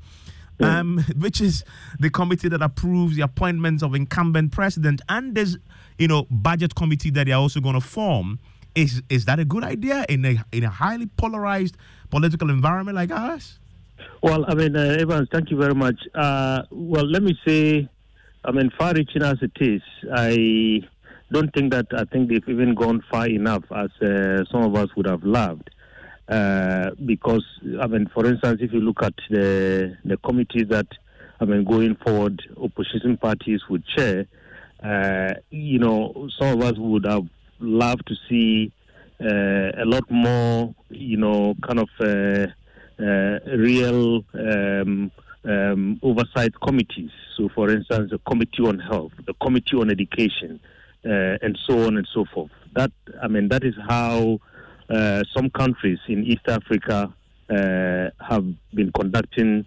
Um, 0.61 1.05
which 1.17 1.41
is 1.41 1.65
the 2.01 2.11
committee 2.11 2.49
that 2.49 2.63
approves 2.63 3.15
the 3.15 3.23
appointments 3.23 3.81
of 3.81 3.95
incumbent 3.95 4.51
president, 4.51 5.01
and 5.09 5.37
there's, 5.37 5.57
you 5.99 6.09
know, 6.09 6.27
budget 6.33 6.75
committee 6.75 7.11
that 7.11 7.27
they're 7.27 7.37
also 7.37 7.61
going 7.61 7.77
to 7.77 7.81
form. 7.81 8.41
Is 8.75 9.03
is 9.09 9.25
that 9.27 9.39
a 9.39 9.45
good 9.45 9.63
idea 9.63 10.05
in 10.09 10.25
a 10.25 10.45
in 10.51 10.65
a 10.65 10.69
highly 10.69 11.07
polarized 11.07 11.77
political 12.11 12.51
environment 12.51 12.97
like 12.97 13.13
ours? 13.13 13.61
Well, 14.21 14.45
I 14.49 14.55
mean, 14.55 14.75
uh, 14.75 14.97
Evans, 14.99 15.29
thank 15.31 15.51
you 15.51 15.57
very 15.57 15.75
much. 15.75 15.97
Uh, 16.13 16.63
well, 16.71 17.07
let 17.07 17.23
me 17.23 17.39
say 17.47 17.89
I 18.49 18.51
mean, 18.51 18.71
far 18.79 18.95
reaching 18.95 19.23
as 19.23 19.37
it 19.43 19.53
is, 19.61 19.83
I 20.11 20.81
don't 21.31 21.53
think 21.53 21.71
that 21.75 21.89
I 21.93 22.05
think 22.05 22.31
they've 22.31 22.49
even 22.49 22.75
gone 22.75 23.05
far 23.11 23.27
enough 23.27 23.65
as 23.71 23.91
uh, 24.01 24.43
some 24.51 24.63
of 24.63 24.75
us 24.75 24.89
would 24.97 25.07
have 25.07 25.23
loved. 25.23 25.69
Uh, 26.27 26.93
because, 27.05 27.45
I 27.79 27.87
mean, 27.87 28.11
for 28.15 28.25
instance, 28.25 28.61
if 28.63 28.73
you 28.73 28.81
look 28.81 29.03
at 29.03 29.13
the 29.29 29.99
the 30.03 30.17
committee 30.17 30.65
that, 30.65 30.87
I 31.39 31.45
mean, 31.45 31.65
going 31.65 31.97
forward, 31.97 32.41
opposition 32.57 33.19
parties 33.19 33.61
would 33.69 33.85
chair, 33.87 34.27
uh, 34.83 35.35
you 35.51 35.79
know, 35.79 36.31
some 36.39 36.59
of 36.59 36.63
us 36.63 36.79
would 36.79 37.05
have 37.05 37.27
loved 37.61 38.07
to 38.07 38.15
see 38.31 38.73
uh, 39.21 39.83
a 39.83 39.85
lot 39.85 40.11
more, 40.11 40.75
you 40.89 41.19
know, 41.19 41.55
kind 41.67 41.81
of 41.81 41.91
uh, 42.01 42.47
uh, 42.99 43.57
real. 43.59 44.25
Um, 44.33 45.11
um, 45.45 45.99
oversight 46.03 46.53
committees. 46.61 47.11
So, 47.37 47.49
for 47.55 47.71
instance, 47.71 48.11
the 48.11 48.19
Committee 48.19 48.63
on 48.65 48.79
Health, 48.79 49.13
the 49.27 49.35
Committee 49.35 49.77
on 49.77 49.91
Education, 49.91 50.61
uh, 51.05 51.39
and 51.43 51.59
so 51.67 51.87
on 51.87 51.97
and 51.97 52.09
so 52.13 52.25
forth. 52.33 52.51
That 52.75 52.93
I 53.23 53.29
mean, 53.29 53.49
that 53.49 53.65
is 53.65 53.75
how 53.89 54.41
uh, 54.91 55.23
some 55.35 55.51
countries 55.51 55.99
in 56.09 56.25
East 56.25 56.49
Africa 56.49 57.13
uh, 57.51 58.11
have 58.21 58.45
been 58.75 58.93
conducting 58.93 59.65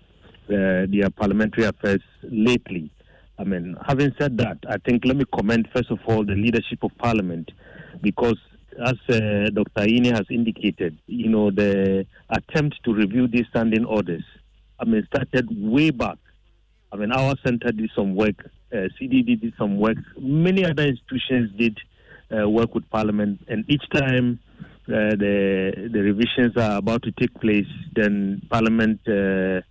uh, 0.50 0.86
their 0.90 1.10
parliamentary 1.10 1.66
affairs 1.66 2.02
lately. 2.24 2.92
I 3.40 3.44
mean, 3.44 3.76
having 3.86 4.14
said 4.20 4.38
that, 4.38 4.58
I 4.70 4.78
think 4.78 5.04
let 5.06 5.16
me 5.16 5.26
commend 5.34 5.70
first 5.74 5.90
of 5.90 6.00
all 6.06 6.24
the 6.24 6.36
leadership 6.36 6.84
of 6.84 6.92
Parliament 6.98 7.52
because 8.02 8.38
as 8.86 8.96
uh, 9.10 9.50
Dr. 9.54 9.82
Ayine 9.82 10.12
has 10.12 10.26
indicated, 10.30 10.98
you 11.08 11.30
know, 11.30 11.52
the 11.52 12.06
attempt 12.30 12.84
to 12.86 12.94
review 12.94 13.28
these 13.28 13.46
standing 13.50 13.86
orders 13.86 14.24
I 14.82 14.86
mean, 14.86 15.06
started 15.14 15.48
way 15.52 15.92
back. 15.92 16.18
I 16.92 16.98
mean, 16.98 17.12
our 17.12 17.36
center 17.46 17.72
did 17.72 17.90
some 17.96 18.16
work, 18.16 18.36
uh, 18.74 18.88
CDD 19.00 19.40
did 19.40 19.54
some 19.58 19.78
work, 19.80 19.98
many 20.20 20.66
other 20.66 20.84
institutions 20.84 21.52
did 21.58 21.78
uh, 22.36 22.50
work 22.50 22.74
with 22.74 22.90
Parliament, 22.90 23.40
and 23.48 23.64
each 23.70 23.84
time 23.94 24.40
uh, 24.88 25.16
the 25.16 25.90
the 25.94 26.02
revisions 26.02 26.58
are 26.58 26.78
about 26.78 27.04
to 27.04 27.12
take 27.12 27.34
place, 27.36 27.68
then 27.96 28.42
Parliament 28.50 29.00
uh, 29.08 29.62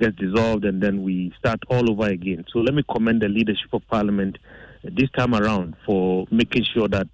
gets 0.00 0.16
dissolved, 0.18 0.64
and 0.64 0.82
then 0.82 1.02
we 1.02 1.32
start 1.38 1.60
all 1.70 1.90
over 1.90 2.08
again. 2.08 2.44
So 2.52 2.58
let 2.58 2.74
me 2.74 2.82
commend 2.92 3.22
the 3.22 3.28
leadership 3.28 3.72
of 3.72 3.82
Parliament 3.88 4.36
this 4.82 5.08
time 5.16 5.34
around 5.34 5.76
for 5.86 6.26
making 6.30 6.64
sure 6.74 6.88
that 6.88 7.08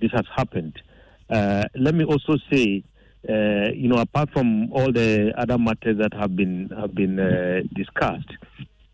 this 0.00 0.10
has 0.12 0.24
happened. 0.34 0.80
Uh, 1.28 1.64
let 1.74 1.94
me 1.94 2.04
also 2.04 2.36
say 2.50 2.84
uh, 3.28 3.70
you 3.72 3.88
know, 3.88 3.96
apart 4.00 4.30
from 4.32 4.72
all 4.72 4.90
the 4.92 5.32
other 5.38 5.58
matters 5.58 5.98
that 5.98 6.12
have 6.14 6.34
been 6.34 6.70
have 6.76 6.94
been 6.94 7.18
uh, 7.20 7.60
discussed, 7.74 8.30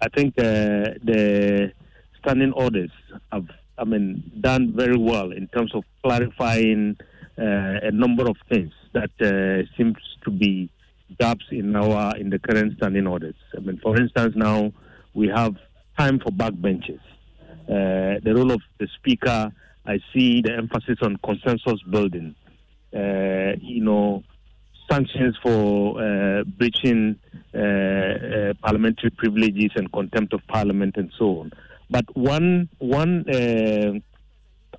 I 0.00 0.08
think 0.14 0.34
uh, 0.38 0.94
the 1.02 1.72
standing 2.20 2.52
orders 2.52 2.90
have, 3.32 3.46
I 3.78 3.84
mean, 3.84 4.30
done 4.40 4.74
very 4.76 4.98
well 4.98 5.32
in 5.32 5.48
terms 5.48 5.74
of 5.74 5.84
clarifying 6.02 6.96
uh, 7.38 7.42
a 7.82 7.90
number 7.90 8.28
of 8.28 8.36
things 8.50 8.72
that 8.92 9.10
uh, 9.20 9.66
seems 9.76 9.96
to 10.24 10.30
be 10.30 10.68
gaps 11.18 11.46
in 11.50 11.74
our 11.74 12.16
in 12.16 12.28
the 12.28 12.38
current 12.38 12.76
standing 12.76 13.06
orders. 13.06 13.36
I 13.56 13.60
mean, 13.60 13.78
for 13.82 13.96
instance, 13.98 14.34
now 14.36 14.72
we 15.14 15.28
have 15.28 15.56
time 15.98 16.20
for 16.20 16.30
backbenches. 16.30 17.00
Uh, 17.66 18.20
the 18.22 18.34
role 18.34 18.52
of 18.52 18.60
the 18.78 18.88
speaker, 18.98 19.52
I 19.86 19.98
see 20.12 20.42
the 20.42 20.54
emphasis 20.54 20.98
on 21.02 21.16
consensus 21.24 21.82
building 21.90 22.34
you 22.92 23.82
know, 23.82 24.22
sanctions 24.90 25.36
for 25.42 26.00
uh, 26.00 26.44
breaching 26.44 27.18
uh, 27.54 27.58
uh, 27.58 28.54
parliamentary 28.62 29.10
privileges 29.10 29.70
and 29.76 29.92
contempt 29.92 30.32
of 30.32 30.40
parliament 30.48 30.96
and 30.96 31.10
so 31.18 31.40
on. 31.40 31.52
But 31.90 32.04
one 32.16 32.68
one 32.78 33.24
uh, 33.28 33.98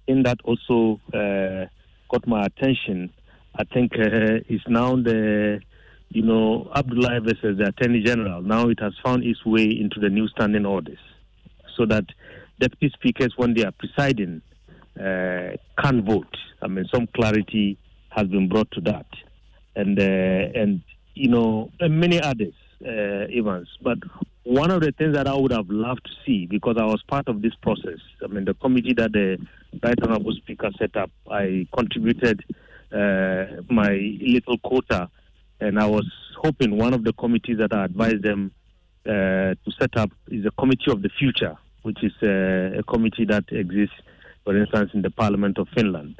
thing 0.05 0.23
that 0.23 0.39
also 0.43 0.99
uh, 1.13 1.65
got 2.11 2.27
my 2.27 2.45
attention, 2.45 3.11
I 3.55 3.63
think, 3.65 3.93
is 3.95 4.61
now 4.67 4.95
the 4.95 5.61
you 6.09 6.23
know 6.23 6.71
Abdulai 6.75 7.23
versus 7.23 7.57
the 7.57 7.67
Attorney 7.67 8.03
General. 8.03 8.41
Now 8.41 8.69
it 8.69 8.79
has 8.79 8.93
found 9.03 9.23
its 9.23 9.43
way 9.45 9.65
into 9.65 9.99
the 9.99 10.09
new 10.09 10.27
standing 10.29 10.65
orders, 10.65 10.99
so 11.77 11.85
that 11.87 12.05
deputy 12.59 12.91
speakers, 12.93 13.33
when 13.37 13.53
they 13.53 13.63
are 13.63 13.71
presiding, 13.71 14.41
can 14.95 16.05
vote. 16.05 16.35
I 16.61 16.67
mean, 16.67 16.85
some 16.93 17.07
clarity 17.15 17.77
has 18.19 18.27
been 18.27 18.49
brought 18.49 18.69
to 18.71 18.81
that, 18.81 19.07
and 19.75 19.99
uh, 19.99 20.59
and 20.61 20.81
you 21.15 21.29
know 21.29 21.71
and 21.79 21.99
many 21.99 22.21
others, 22.21 22.53
uh, 22.85 23.39
Evans. 23.39 23.69
But 23.81 23.99
one 24.43 24.71
of 24.71 24.81
the 24.81 24.91
things 24.91 25.15
that 25.15 25.27
I 25.27 25.35
would 25.35 25.51
have 25.51 25.69
loved 25.69 26.05
to 26.05 26.11
see, 26.25 26.45
because 26.45 26.77
I 26.79 26.85
was 26.85 27.01
part 27.03 27.27
of 27.27 27.41
this 27.41 27.53
process, 27.61 27.99
I 28.23 28.27
mean, 28.27 28.45
the 28.45 28.55
committee 28.55 28.93
that 28.95 29.11
the 29.11 29.37
Right 29.83 29.97
Honorable 30.01 30.33
Speaker 30.33 30.69
set 30.77 30.95
up, 30.97 31.11
I 31.29 31.67
contributed 31.73 32.43
uh, 32.91 33.61
my 33.69 33.91
little 34.21 34.57
quota, 34.57 35.09
and 35.59 35.79
I 35.79 35.85
was 35.85 36.09
hoping 36.37 36.77
one 36.77 36.93
of 36.93 37.03
the 37.03 37.13
committees 37.13 37.57
that 37.59 37.73
I 37.73 37.85
advised 37.85 38.23
them 38.23 38.51
uh, 39.05 39.53
to 39.53 39.71
set 39.79 39.95
up 39.97 40.09
is 40.29 40.45
a 40.45 40.51
committee 40.51 40.91
of 40.91 41.01
the 41.01 41.09
future, 41.09 41.55
which 41.83 42.03
is 42.03 42.13
uh, 42.23 42.79
a 42.79 42.83
committee 42.83 43.25
that 43.25 43.45
exists, 43.51 43.95
for 44.43 44.57
instance, 44.57 44.91
in 44.93 45.01
the 45.01 45.11
Parliament 45.11 45.57
of 45.57 45.67
Finland, 45.75 46.19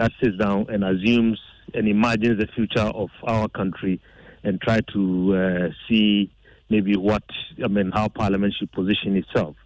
that 0.00 0.12
sits 0.22 0.36
down 0.38 0.64
and 0.70 0.82
assumes 0.82 1.38
and 1.74 1.86
imagines 1.86 2.38
the 2.38 2.46
future 2.54 2.80
of 3.02 3.10
our 3.24 3.48
country 3.48 4.00
and 4.42 4.58
try 4.58 4.80
to 4.94 5.36
uh, 5.36 5.68
see 5.86 6.30
maybe 6.70 6.96
what 6.96 7.22
I 7.62 7.68
mean 7.68 7.90
how 7.92 8.08
Parliament 8.08 8.54
should 8.58 8.72
position 8.72 9.14
itself. 9.16 9.56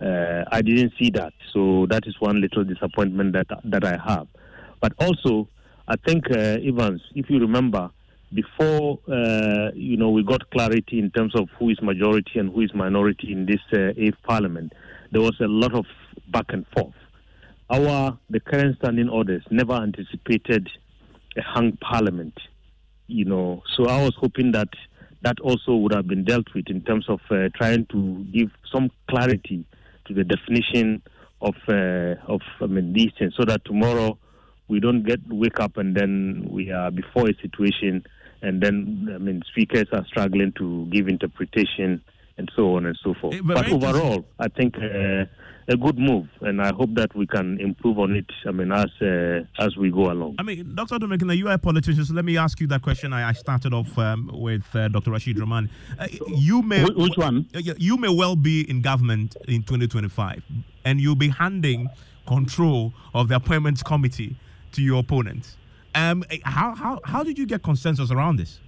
Uh, 0.00 0.44
I 0.50 0.62
didn't 0.62 0.94
see 0.98 1.10
that, 1.10 1.32
so 1.52 1.86
that 1.90 2.02
is 2.06 2.16
one 2.18 2.40
little 2.40 2.64
disappointment 2.64 3.34
that 3.34 3.46
that 3.64 3.84
I 3.84 3.96
have. 4.04 4.26
But 4.80 4.94
also, 4.98 5.48
I 5.86 5.94
think 5.94 6.24
uh, 6.28 6.58
Evans, 6.70 7.00
if 7.14 7.30
you 7.30 7.38
remember, 7.38 7.90
before 8.34 8.98
uh, 9.08 9.70
you 9.74 9.96
know 9.96 10.10
we 10.10 10.24
got 10.24 10.50
clarity 10.50 10.98
in 10.98 11.12
terms 11.12 11.36
of 11.36 11.48
who 11.56 11.70
is 11.70 11.80
majority 11.82 12.40
and 12.40 12.52
who 12.52 12.62
is 12.62 12.74
minority 12.74 13.32
in 13.32 13.46
this 13.46 13.60
uh, 13.72 13.92
eighth 13.96 14.20
Parliament, 14.24 14.72
there 15.12 15.22
was 15.22 15.36
a 15.40 15.46
lot 15.46 15.72
of 15.72 15.86
back 16.32 16.46
and 16.48 16.66
forth. 16.76 16.94
Our 17.70 18.18
the 18.30 18.40
current 18.40 18.76
standing 18.78 19.08
orders 19.08 19.42
never 19.50 19.74
anticipated 19.74 20.68
a 21.36 21.42
hung 21.42 21.76
Parliament, 21.80 22.34
you 23.06 23.24
know. 23.26 23.62
So 23.76 23.86
I 23.86 24.02
was 24.02 24.14
hoping 24.18 24.52
that 24.52 24.68
that 25.22 25.38
also 25.40 25.76
would 25.76 25.92
have 25.92 26.06
been 26.06 26.24
dealt 26.24 26.46
with 26.54 26.68
in 26.68 26.80
terms 26.82 27.06
of 27.08 27.20
uh, 27.30 27.48
trying 27.54 27.86
to 27.86 28.24
give 28.32 28.50
some 28.72 28.90
clarity 29.10 29.64
to 30.06 30.14
the 30.14 30.24
definition 30.24 31.02
of 31.42 31.54
uh, 31.68 32.14
of 32.26 32.40
I 32.60 32.66
mean 32.66 32.94
these 32.94 33.12
things, 33.18 33.34
so 33.36 33.44
that 33.44 33.64
tomorrow 33.64 34.18
we 34.68 34.80
don't 34.80 35.02
get 35.02 35.20
wake 35.28 35.60
up 35.60 35.76
and 35.76 35.94
then 35.94 36.48
we 36.50 36.70
are 36.70 36.90
before 36.90 37.28
a 37.28 37.34
situation, 37.42 38.04
and 38.40 38.62
then 38.62 39.10
I 39.14 39.18
mean 39.18 39.42
speakers 39.50 39.88
are 39.92 40.06
struggling 40.06 40.52
to 40.58 40.86
give 40.90 41.06
interpretation 41.08 42.02
and 42.38 42.50
so 42.56 42.76
on 42.76 42.86
and 42.86 42.96
so 43.04 43.14
forth. 43.20 43.34
Eh, 43.34 43.40
but 43.44 43.54
but 43.56 43.70
overall, 43.70 44.24
I 44.38 44.48
think. 44.48 44.76
Uh, 44.78 45.24
a 45.70 45.76
good 45.76 45.98
move, 45.98 46.26
and 46.40 46.62
I 46.62 46.72
hope 46.72 46.94
that 46.94 47.14
we 47.14 47.26
can 47.26 47.60
improve 47.60 47.98
on 47.98 48.16
it. 48.16 48.24
I 48.46 48.52
mean, 48.52 48.72
as 48.72 48.86
uh, 49.02 49.40
as 49.58 49.76
we 49.76 49.90
go 49.90 50.10
along. 50.10 50.36
I 50.38 50.42
mean, 50.42 50.74
Dr. 50.74 50.96
Domekina, 50.98 51.36
you 51.36 51.46
are 51.48 51.52
a 51.52 51.58
politician, 51.58 52.02
so 52.06 52.14
let 52.14 52.24
me 52.24 52.38
ask 52.38 52.58
you 52.58 52.66
that 52.68 52.80
question. 52.80 53.12
I, 53.12 53.28
I 53.28 53.32
started 53.34 53.74
off 53.74 53.98
um, 53.98 54.30
with 54.32 54.64
uh, 54.74 54.88
Dr. 54.88 55.10
Rashid 55.10 55.38
Rahman. 55.38 55.68
Uh, 55.98 56.06
you 56.28 56.62
may 56.62 56.82
which 56.84 57.18
one? 57.18 57.46
Uh, 57.54 57.58
you- 57.58 57.74
You 57.76 57.98
may 57.98 58.08
well 58.08 58.34
be 58.34 58.62
in 58.70 58.80
government 58.80 59.36
in 59.46 59.62
2025, 59.62 60.42
and 60.86 61.02
you'll 61.02 61.14
be 61.14 61.28
handing 61.28 61.88
control 62.26 62.94
of 63.12 63.28
the 63.28 63.36
appointments 63.36 63.82
committee 63.82 64.36
to 64.72 64.80
your 64.80 65.00
opponents. 65.00 65.58
Um, 65.94 66.24
how, 66.44 66.74
how, 66.74 67.00
how 67.04 67.22
did 67.22 67.36
you 67.38 67.44
get 67.44 67.62
consensus 67.62 68.10
around 68.10 68.36
this? 68.36 68.60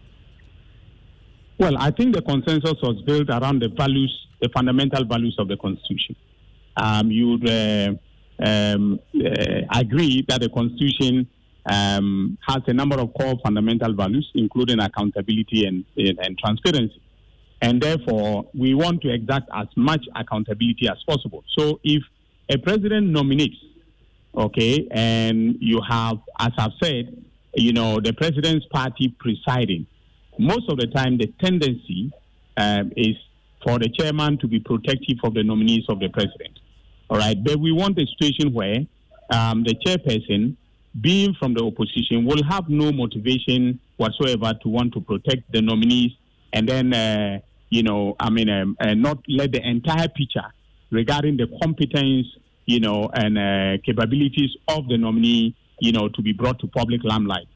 Well, 1.60 1.76
I 1.76 1.90
think 1.90 2.14
the 2.14 2.22
consensus 2.22 2.76
was 2.82 3.02
built 3.02 3.28
around 3.28 3.60
the 3.60 3.68
values, 3.68 4.26
the 4.40 4.48
fundamental 4.48 5.04
values 5.04 5.36
of 5.38 5.48
the 5.48 5.58
Constitution. 5.58 6.16
Um, 6.74 7.10
you 7.10 7.32
would 7.32 7.46
uh, 7.46 7.92
um, 8.42 8.98
uh, 9.14 9.78
agree 9.78 10.24
that 10.26 10.40
the 10.40 10.48
Constitution 10.48 11.28
um, 11.66 12.38
has 12.48 12.62
a 12.66 12.72
number 12.72 12.98
of 12.98 13.12
core 13.12 13.34
fundamental 13.44 13.92
values, 13.92 14.26
including 14.34 14.80
accountability 14.80 15.66
and, 15.66 15.84
and, 15.98 16.18
and 16.20 16.38
transparency. 16.38 17.02
And 17.60 17.82
therefore, 17.82 18.48
we 18.54 18.72
want 18.72 19.02
to 19.02 19.12
exact 19.12 19.50
as 19.54 19.66
much 19.76 20.06
accountability 20.16 20.88
as 20.90 20.96
possible. 21.06 21.44
So 21.58 21.78
if 21.84 22.02
a 22.48 22.56
president 22.56 23.08
nominates, 23.08 23.62
okay, 24.34 24.88
and 24.92 25.56
you 25.60 25.82
have, 25.86 26.20
as 26.38 26.52
I've 26.56 26.72
said, 26.82 27.22
you 27.54 27.74
know, 27.74 28.00
the 28.00 28.14
president's 28.14 28.64
party 28.72 29.14
presiding, 29.18 29.86
most 30.40 30.68
of 30.68 30.78
the 30.78 30.86
time 30.86 31.18
the 31.18 31.26
tendency 31.42 32.12
um, 32.56 32.92
is 32.96 33.16
for 33.62 33.78
the 33.78 33.88
chairman 33.88 34.38
to 34.38 34.48
be 34.48 34.58
protective 34.60 35.18
of 35.22 35.34
the 35.34 35.42
nominees 35.42 35.84
of 35.88 36.00
the 36.00 36.08
president. 36.08 36.58
All 37.08 37.18
right, 37.18 37.36
but 37.42 37.58
we 37.58 37.72
want 37.72 37.98
a 37.98 38.06
situation 38.06 38.52
where 38.52 38.78
um, 39.30 39.64
the 39.64 39.74
chairperson, 39.84 40.56
being 41.00 41.34
from 41.38 41.54
the 41.54 41.64
opposition, 41.64 42.24
will 42.24 42.42
have 42.48 42.68
no 42.68 42.90
motivation 42.92 43.80
whatsoever 43.96 44.54
to 44.62 44.68
want 44.68 44.92
to 44.94 45.00
protect 45.00 45.50
the 45.52 45.60
nominees, 45.60 46.12
and 46.52 46.68
then 46.68 46.92
uh, 46.94 47.40
you 47.70 47.82
know, 47.84 48.16
I 48.18 48.30
mean, 48.30 48.48
um, 48.50 48.76
uh, 48.80 48.94
not 48.94 49.18
let 49.28 49.52
the 49.52 49.66
entire 49.66 50.08
picture 50.08 50.46
regarding 50.90 51.36
the 51.36 51.46
competence, 51.62 52.26
you 52.66 52.80
know, 52.80 53.08
and 53.14 53.38
uh, 53.38 53.82
capabilities 53.84 54.50
of 54.68 54.88
the 54.88 54.98
nominee, 54.98 55.56
you 55.78 55.92
know, 55.92 56.08
to 56.08 56.22
be 56.22 56.32
brought 56.32 56.58
to 56.60 56.66
public 56.66 57.02
limelight. 57.04 57.46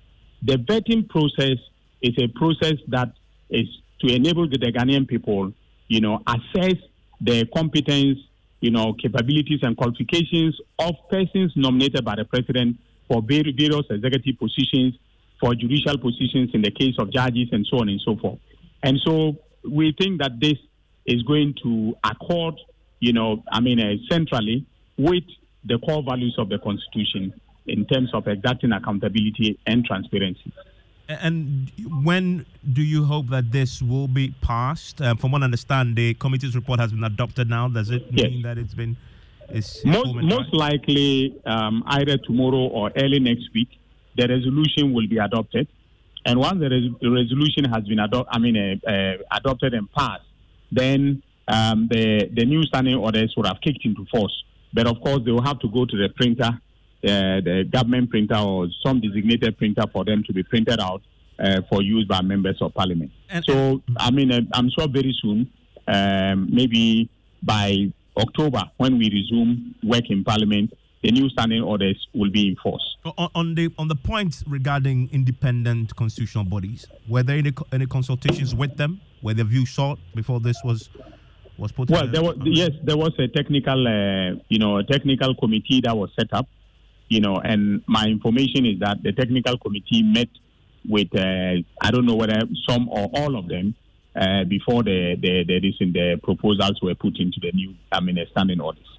The 0.42 0.54
vetting 0.54 1.08
process 1.08 1.58
is 2.04 2.14
a 2.18 2.28
process 2.28 2.74
that 2.88 3.12
is 3.48 3.66
to 4.00 4.14
enable 4.14 4.46
the 4.46 4.58
Ghanaian 4.58 5.08
people, 5.08 5.52
you 5.88 6.00
know, 6.02 6.20
assess 6.26 6.76
the 7.20 7.46
competence, 7.56 8.18
you 8.60 8.70
know, 8.70 8.92
capabilities 8.92 9.60
and 9.62 9.74
qualifications 9.76 10.60
of 10.78 10.94
persons 11.10 11.52
nominated 11.56 12.04
by 12.04 12.16
the 12.16 12.26
president 12.26 12.76
for 13.08 13.22
various 13.22 13.86
executive 13.90 14.38
positions, 14.38 14.94
for 15.40 15.54
judicial 15.54 15.96
positions 15.98 16.50
in 16.52 16.60
the 16.60 16.70
case 16.70 16.94
of 16.98 17.10
judges 17.10 17.48
and 17.52 17.66
so 17.70 17.78
on 17.78 17.88
and 17.88 18.00
so 18.04 18.16
forth. 18.16 18.38
And 18.82 19.00
so 19.02 19.36
we 19.68 19.94
think 19.98 20.20
that 20.20 20.38
this 20.40 20.58
is 21.06 21.22
going 21.22 21.54
to 21.62 21.94
accord, 22.04 22.60
you 23.00 23.14
know, 23.14 23.42
I 23.50 23.60
mean, 23.60 23.80
uh, 23.80 23.94
centrally 24.10 24.66
with 24.98 25.24
the 25.64 25.78
core 25.78 26.02
values 26.02 26.34
of 26.38 26.50
the 26.50 26.58
Constitution 26.58 27.32
in 27.66 27.86
terms 27.86 28.10
of 28.12 28.28
exacting 28.28 28.72
accountability 28.72 29.58
and 29.66 29.86
transparency. 29.86 30.52
And 31.08 31.70
when 32.04 32.46
do 32.72 32.82
you 32.82 33.04
hope 33.04 33.28
that 33.28 33.52
this 33.52 33.82
will 33.82 34.08
be 34.08 34.34
passed? 34.40 35.02
Um, 35.02 35.18
from 35.18 35.32
what 35.32 35.42
I 35.42 35.44
understand, 35.44 35.96
the 35.96 36.14
committee's 36.14 36.54
report 36.54 36.80
has 36.80 36.92
been 36.92 37.04
adopted 37.04 37.48
now. 37.50 37.68
Does 37.68 37.90
it 37.90 38.06
Yes. 38.10 38.30
mean 38.30 38.42
that 38.42 38.56
it's 38.58 38.74
been 38.74 38.96
it's 39.50 39.84
Most, 39.84 40.14
most 40.14 40.54
likely, 40.54 41.34
um, 41.44 41.82
either 41.86 42.16
tomorrow 42.16 42.66
or 42.78 42.90
early 42.96 43.20
next 43.20 43.50
week, 43.54 43.68
the 44.16 44.26
resolution 44.26 44.94
will 44.94 45.06
be 45.06 45.18
adopted. 45.18 45.68
And 46.24 46.40
once 46.40 46.58
the, 46.60 46.70
res- 46.70 46.92
the 47.02 47.10
resolution 47.10 47.64
has 47.66 47.84
been 47.84 47.98
adopted, 47.98 48.28
I 48.34 48.38
mean, 48.38 48.56
uh, 48.56 48.90
uh, 48.90 49.16
adopted 49.32 49.74
and 49.74 49.92
passed, 49.92 50.22
then 50.72 51.22
um, 51.48 51.88
the 51.90 52.30
the 52.32 52.46
new 52.46 52.62
standing 52.62 52.94
orders 52.94 53.34
would 53.36 53.44
have 53.46 53.60
kicked 53.60 53.84
into 53.84 54.06
force. 54.10 54.32
But 54.72 54.86
of 54.86 54.98
course, 55.02 55.20
they 55.26 55.30
will 55.30 55.44
have 55.44 55.58
to 55.60 55.68
go 55.68 55.84
to 55.84 55.96
the 55.96 56.08
printer, 56.08 56.58
the 57.08 57.68
government 57.70 58.10
printer 58.10 58.36
or 58.36 58.68
some 58.82 59.00
designated 59.00 59.56
printer 59.58 59.84
for 59.92 60.04
them 60.04 60.22
to 60.24 60.32
be 60.32 60.42
printed 60.42 60.80
out 60.80 61.02
uh, 61.38 61.60
for 61.68 61.82
use 61.82 62.06
by 62.06 62.22
members 62.22 62.56
of 62.60 62.72
parliament. 62.74 63.10
so, 63.44 63.82
I 63.96 64.10
mean, 64.10 64.32
uh, 64.32 64.40
I'm 64.52 64.70
sure 64.70 64.88
very 64.88 65.14
soon, 65.20 65.50
um, 65.88 66.48
maybe 66.52 67.10
by 67.42 67.92
October, 68.16 68.62
when 68.76 68.98
we 68.98 69.10
resume 69.10 69.74
work 69.82 70.08
in 70.10 70.24
parliament, 70.24 70.72
the 71.02 71.10
new 71.10 71.28
standing 71.28 71.62
orders 71.62 72.08
will 72.14 72.30
be 72.30 72.48
in 72.48 72.56
force. 72.56 72.96
on, 73.04 73.28
on 73.34 73.54
the 73.54 73.70
on 73.76 73.88
the 73.88 73.94
point 73.94 74.42
regarding 74.46 75.10
independent 75.12 75.94
constitutional 75.96 76.44
bodies, 76.44 76.86
were 77.08 77.22
there 77.22 77.36
any, 77.36 77.52
any 77.72 77.86
consultations 77.86 78.54
with 78.54 78.76
them? 78.76 79.00
Were 79.22 79.34
their 79.34 79.44
views 79.44 79.70
sought 79.70 79.98
before 80.14 80.40
this 80.40 80.56
was 80.64 80.88
was 81.58 81.72
put? 81.72 81.90
Well, 81.90 82.08
there 82.10 82.22
was 82.22 82.36
yes, 82.44 82.70
there 82.82 82.96
was 82.96 83.12
a 83.18 83.28
technical, 83.28 83.86
uh, 83.86 84.40
you 84.48 84.58
know, 84.58 84.78
a 84.78 84.84
technical 84.84 85.34
committee 85.34 85.82
that 85.82 85.94
was 85.94 86.10
set 86.18 86.32
up, 86.32 86.48
you 87.14 87.20
know, 87.20 87.36
and 87.36 87.82
my 87.86 88.06
information 88.06 88.66
is 88.66 88.80
that 88.80 89.02
the 89.04 89.12
technical 89.12 89.56
committee 89.58 90.02
met 90.02 90.28
with 90.88 91.14
uh, 91.14 91.62
I 91.80 91.90
don't 91.92 92.06
know 92.06 92.16
whether 92.16 92.40
some 92.68 92.88
or 92.88 93.08
all 93.14 93.38
of 93.38 93.46
them 93.48 93.76
uh, 94.16 94.42
before 94.44 94.82
the 94.82 95.16
the 95.20 95.44
the, 95.46 95.60
the 95.92 96.20
proposals 96.22 96.80
were 96.82 96.96
put 96.96 97.20
into 97.20 97.38
the 97.40 97.52
new 97.52 97.74
I 97.92 98.00
mean 98.00 98.18
uh, 98.18 98.24
standing 98.32 98.60
orders. 98.60 98.93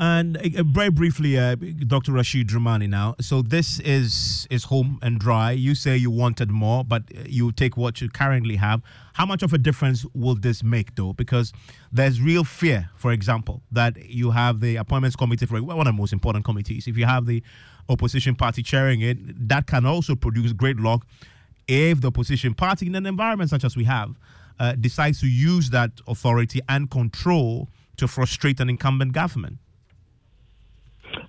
And 0.00 0.36
uh, 0.36 0.62
very 0.64 0.90
briefly, 0.90 1.38
uh, 1.38 1.56
Dr. 1.56 2.12
Rashid 2.12 2.48
Dramani. 2.48 2.88
Now, 2.88 3.16
so 3.20 3.42
this 3.42 3.80
is 3.80 4.46
is 4.48 4.64
home 4.64 4.98
and 5.02 5.18
dry. 5.18 5.50
You 5.50 5.74
say 5.74 5.96
you 5.96 6.10
wanted 6.10 6.50
more, 6.50 6.84
but 6.84 7.02
uh, 7.16 7.22
you 7.26 7.50
take 7.50 7.76
what 7.76 8.00
you 8.00 8.08
currently 8.08 8.56
have. 8.56 8.80
How 9.14 9.26
much 9.26 9.42
of 9.42 9.52
a 9.52 9.58
difference 9.58 10.06
will 10.14 10.36
this 10.36 10.62
make, 10.62 10.94
though? 10.94 11.12
Because 11.14 11.52
there's 11.90 12.20
real 12.20 12.44
fear, 12.44 12.90
for 12.94 13.10
example, 13.10 13.62
that 13.72 14.08
you 14.08 14.30
have 14.30 14.60
the 14.60 14.76
appointments 14.76 15.16
committee 15.16 15.46
for 15.46 15.60
one 15.60 15.80
of 15.80 15.86
the 15.86 15.92
most 15.92 16.12
important 16.12 16.44
committees. 16.44 16.86
If 16.86 16.96
you 16.96 17.04
have 17.04 17.26
the 17.26 17.42
opposition 17.88 18.36
party 18.36 18.62
chairing 18.62 19.00
it, 19.00 19.48
that 19.48 19.66
can 19.66 19.84
also 19.84 20.14
produce 20.14 20.52
gridlock 20.52 21.02
if 21.66 22.00
the 22.00 22.08
opposition 22.08 22.54
party, 22.54 22.86
in 22.86 22.94
an 22.94 23.06
environment 23.06 23.50
such 23.50 23.64
as 23.64 23.76
we 23.76 23.84
have, 23.84 24.14
uh, 24.60 24.72
decides 24.72 25.20
to 25.20 25.26
use 25.26 25.70
that 25.70 25.90
authority 26.06 26.60
and 26.68 26.90
control 26.90 27.68
to 27.96 28.08
frustrate 28.08 28.60
an 28.60 28.70
incumbent 28.70 29.12
government. 29.12 29.58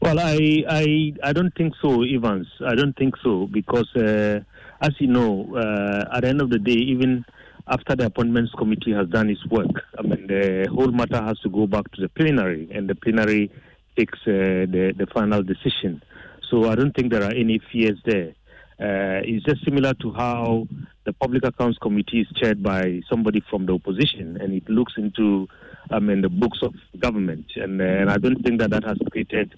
Well, 0.01 0.19
I, 0.19 0.63
I, 0.69 1.13
I 1.23 1.33
don't 1.33 1.53
think 1.55 1.73
so, 1.81 2.03
Evans. 2.03 2.47
I 2.65 2.75
don't 2.75 2.95
think 2.95 3.15
so 3.23 3.47
because, 3.47 3.87
uh, 3.95 4.39
as 4.81 4.91
you 4.99 5.07
know, 5.07 5.55
uh, 5.55 6.15
at 6.15 6.21
the 6.21 6.29
end 6.29 6.41
of 6.41 6.49
the 6.49 6.59
day, 6.59 6.71
even 6.73 7.25
after 7.67 7.95
the 7.95 8.05
appointments 8.05 8.51
committee 8.57 8.93
has 8.93 9.07
done 9.09 9.29
its 9.29 9.45
work, 9.47 9.83
I 9.97 10.01
mean, 10.01 10.27
the 10.27 10.67
whole 10.73 10.91
matter 10.91 11.21
has 11.21 11.37
to 11.39 11.49
go 11.49 11.67
back 11.67 11.91
to 11.91 12.01
the 12.01 12.09
plenary, 12.09 12.69
and 12.73 12.89
the 12.89 12.95
plenary 12.95 13.51
takes 13.97 14.17
uh, 14.25 14.65
the, 14.65 14.93
the 14.97 15.05
final 15.13 15.43
decision. 15.43 16.01
So 16.49 16.69
I 16.69 16.75
don't 16.75 16.95
think 16.95 17.11
there 17.11 17.23
are 17.23 17.33
any 17.33 17.59
fears 17.71 17.99
there. 18.05 18.33
Uh, 18.79 19.21
it's 19.25 19.45
just 19.45 19.63
similar 19.65 19.93
to 19.95 20.13
how 20.13 20.65
the 21.05 21.11
Public 21.13 21.43
Accounts 21.45 21.77
Committee 21.79 22.21
is 22.21 22.27
chaired 22.41 22.63
by 22.63 23.01
somebody 23.09 23.43
from 23.49 23.65
the 23.65 23.73
opposition, 23.73 24.37
and 24.39 24.53
it 24.53 24.67
looks 24.69 24.93
into, 24.97 25.47
I 25.91 25.99
mean, 25.99 26.21
the 26.21 26.29
books 26.29 26.59
of 26.61 26.73
government, 26.97 27.45
and, 27.57 27.81
uh, 27.81 27.83
and 27.83 28.09
I 28.09 28.17
don't 28.17 28.41
think 28.41 28.61
that 28.61 28.69
that 28.71 28.85
has 28.85 28.97
created 29.11 29.53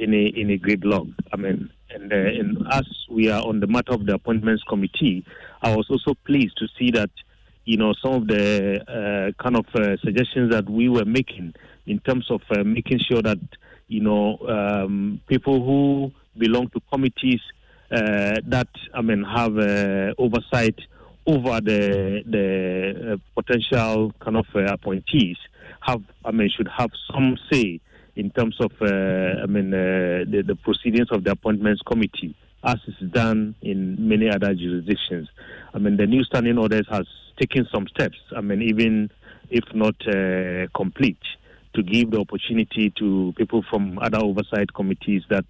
any 0.00 0.32
any 0.36 0.58
gridlock. 0.58 1.12
I 1.32 1.36
mean, 1.36 1.70
and, 1.90 2.12
uh, 2.12 2.16
and 2.16 2.66
as 2.70 2.86
we 3.10 3.30
are 3.30 3.44
on 3.46 3.60
the 3.60 3.66
matter 3.66 3.92
of 3.92 4.06
the 4.06 4.14
appointments 4.14 4.62
committee, 4.68 5.24
I 5.62 5.74
was 5.74 5.86
also 5.90 6.14
pleased 6.24 6.56
to 6.58 6.66
see 6.78 6.90
that 6.92 7.10
you 7.66 7.76
know, 7.76 7.92
some 8.00 8.12
of 8.12 8.26
the 8.28 8.80
uh, 8.88 9.42
kind 9.42 9.56
of 9.56 9.66
uh, 9.74 9.96
suggestions 10.02 10.52
that 10.52 10.70
we 10.70 10.88
were 10.88 11.04
making 11.04 11.52
in 11.86 11.98
terms 11.98 12.30
of 12.30 12.40
uh, 12.50 12.62
making 12.62 13.00
sure 13.00 13.20
that, 13.20 13.40
you 13.88 14.00
know, 14.00 14.38
um, 14.48 15.20
people 15.26 15.64
who 15.64 16.12
belong 16.38 16.68
to 16.70 16.80
committees 16.92 17.40
uh, 17.90 18.36
that, 18.46 18.68
I 18.94 19.02
mean, 19.02 19.24
have 19.24 19.58
uh, 19.58 20.14
oversight 20.16 20.78
over 21.26 21.60
the 21.60 22.22
the 22.24 23.20
potential 23.34 24.12
kind 24.20 24.36
of 24.36 24.46
appointees 24.54 25.36
have, 25.80 26.02
I 26.24 26.30
mean, 26.30 26.48
should 26.56 26.68
have 26.68 26.90
some 27.12 27.36
say 27.50 27.80
in 28.16 28.30
terms 28.30 28.56
of, 28.60 28.72
I 28.80 29.46
mean, 29.46 29.70
the, 29.70 30.42
the 30.46 30.56
proceedings 30.56 31.08
of 31.10 31.24
the 31.24 31.32
appointments 31.32 31.82
committee 31.82 32.34
as 32.64 32.78
is 32.88 33.10
done 33.10 33.54
in 33.62 34.08
many 34.08 34.28
other 34.28 34.54
jurisdictions. 34.54 35.28
I 35.72 35.78
mean, 35.78 35.96
the 35.96 36.06
new 36.06 36.24
standing 36.24 36.58
orders 36.58 36.86
has 36.90 37.06
taken 37.38 37.66
some 37.72 37.86
steps. 37.86 38.18
I 38.36 38.40
mean, 38.40 38.62
even 38.62 39.10
if 39.50 39.64
not 39.72 39.94
uh, 40.08 40.66
complete, 40.74 41.20
to 41.74 41.82
give 41.82 42.10
the 42.10 42.18
opportunity 42.18 42.92
to 42.98 43.34
people 43.36 43.62
from 43.70 43.98
other 44.00 44.18
oversight 44.18 44.72
committees 44.74 45.22
that 45.28 45.44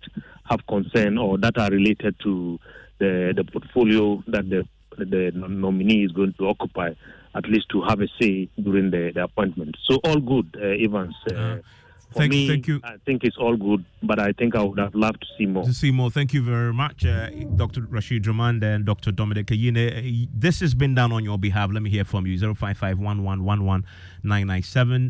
have 0.51 0.67
concern 0.67 1.19
or 1.19 1.39
that 1.39 1.57
are 1.57 1.71
related 1.71 2.17
to 2.25 2.59
the 2.99 3.33
the 3.35 3.45
portfolio 3.45 4.23
that 4.27 4.49
the 4.51 4.67
the 4.99 5.31
nominee 5.35 6.05
is 6.05 6.13
going 6.13 6.35
to 6.39 6.49
occupy, 6.49 6.91
at 7.35 7.49
least 7.49 7.69
to 7.69 7.83
have 7.83 8.01
a 8.01 8.09
say 8.21 8.49
during 8.61 8.91
the, 8.91 9.13
the 9.15 9.25
appointment. 9.25 9.77
So 9.85 10.01
all 10.05 10.21
good, 10.21 10.57
uh, 10.61 10.85
Evans. 10.85 11.15
Uh, 11.31 11.59
for 12.17 12.23
thank, 12.23 12.33
me, 12.33 12.49
thank 12.49 12.67
you. 12.67 12.81
I 12.83 12.97
think 13.05 13.25
it's 13.25 13.37
all 13.37 13.57
good, 13.57 13.85
but 14.03 14.19
I 14.19 14.33
think 14.33 14.57
I 14.57 14.63
would 14.63 14.79
have 14.79 14.95
loved 14.95 15.21
to 15.21 15.27
see 15.37 15.47
more. 15.47 15.65
To 15.65 15.73
see 15.75 15.91
more. 15.91 16.11
Thank 16.11 16.33
you 16.33 16.43
very 16.43 16.73
much, 16.73 17.05
uh, 17.05 17.29
Dr. 17.57 17.83
Rashid 17.83 18.23
Draman 18.25 18.63
and 18.63 18.87
Dr. 18.87 19.13
Dominic 19.13 19.47
Ayine. 19.49 20.29
This 20.35 20.61
has 20.61 20.75
been 20.75 20.95
done 20.95 21.13
on 21.13 21.25
your 21.25 21.39
behalf. 21.39 21.71
Let 21.73 21.83
me 21.83 21.91
hear 21.91 22.05
from 22.05 22.27
you. 22.27 22.39
055 22.39 22.99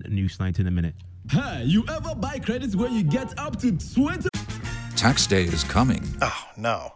News 0.09 0.40
90 0.40 0.62
in 0.62 0.66
a 0.66 0.71
minute. 0.71 0.95
Hey, 1.31 1.64
you 1.64 1.85
ever 1.88 2.14
buy 2.14 2.38
credits 2.38 2.77
where 2.77 2.90
you 2.90 3.03
get 3.03 3.38
up 3.38 3.59
to 3.61 3.77
20? 3.77 4.29
Tax 4.97 5.27
day 5.27 5.45
is 5.45 5.64
coming. 5.64 6.03
Oh, 6.23 6.45
no. 6.57 6.95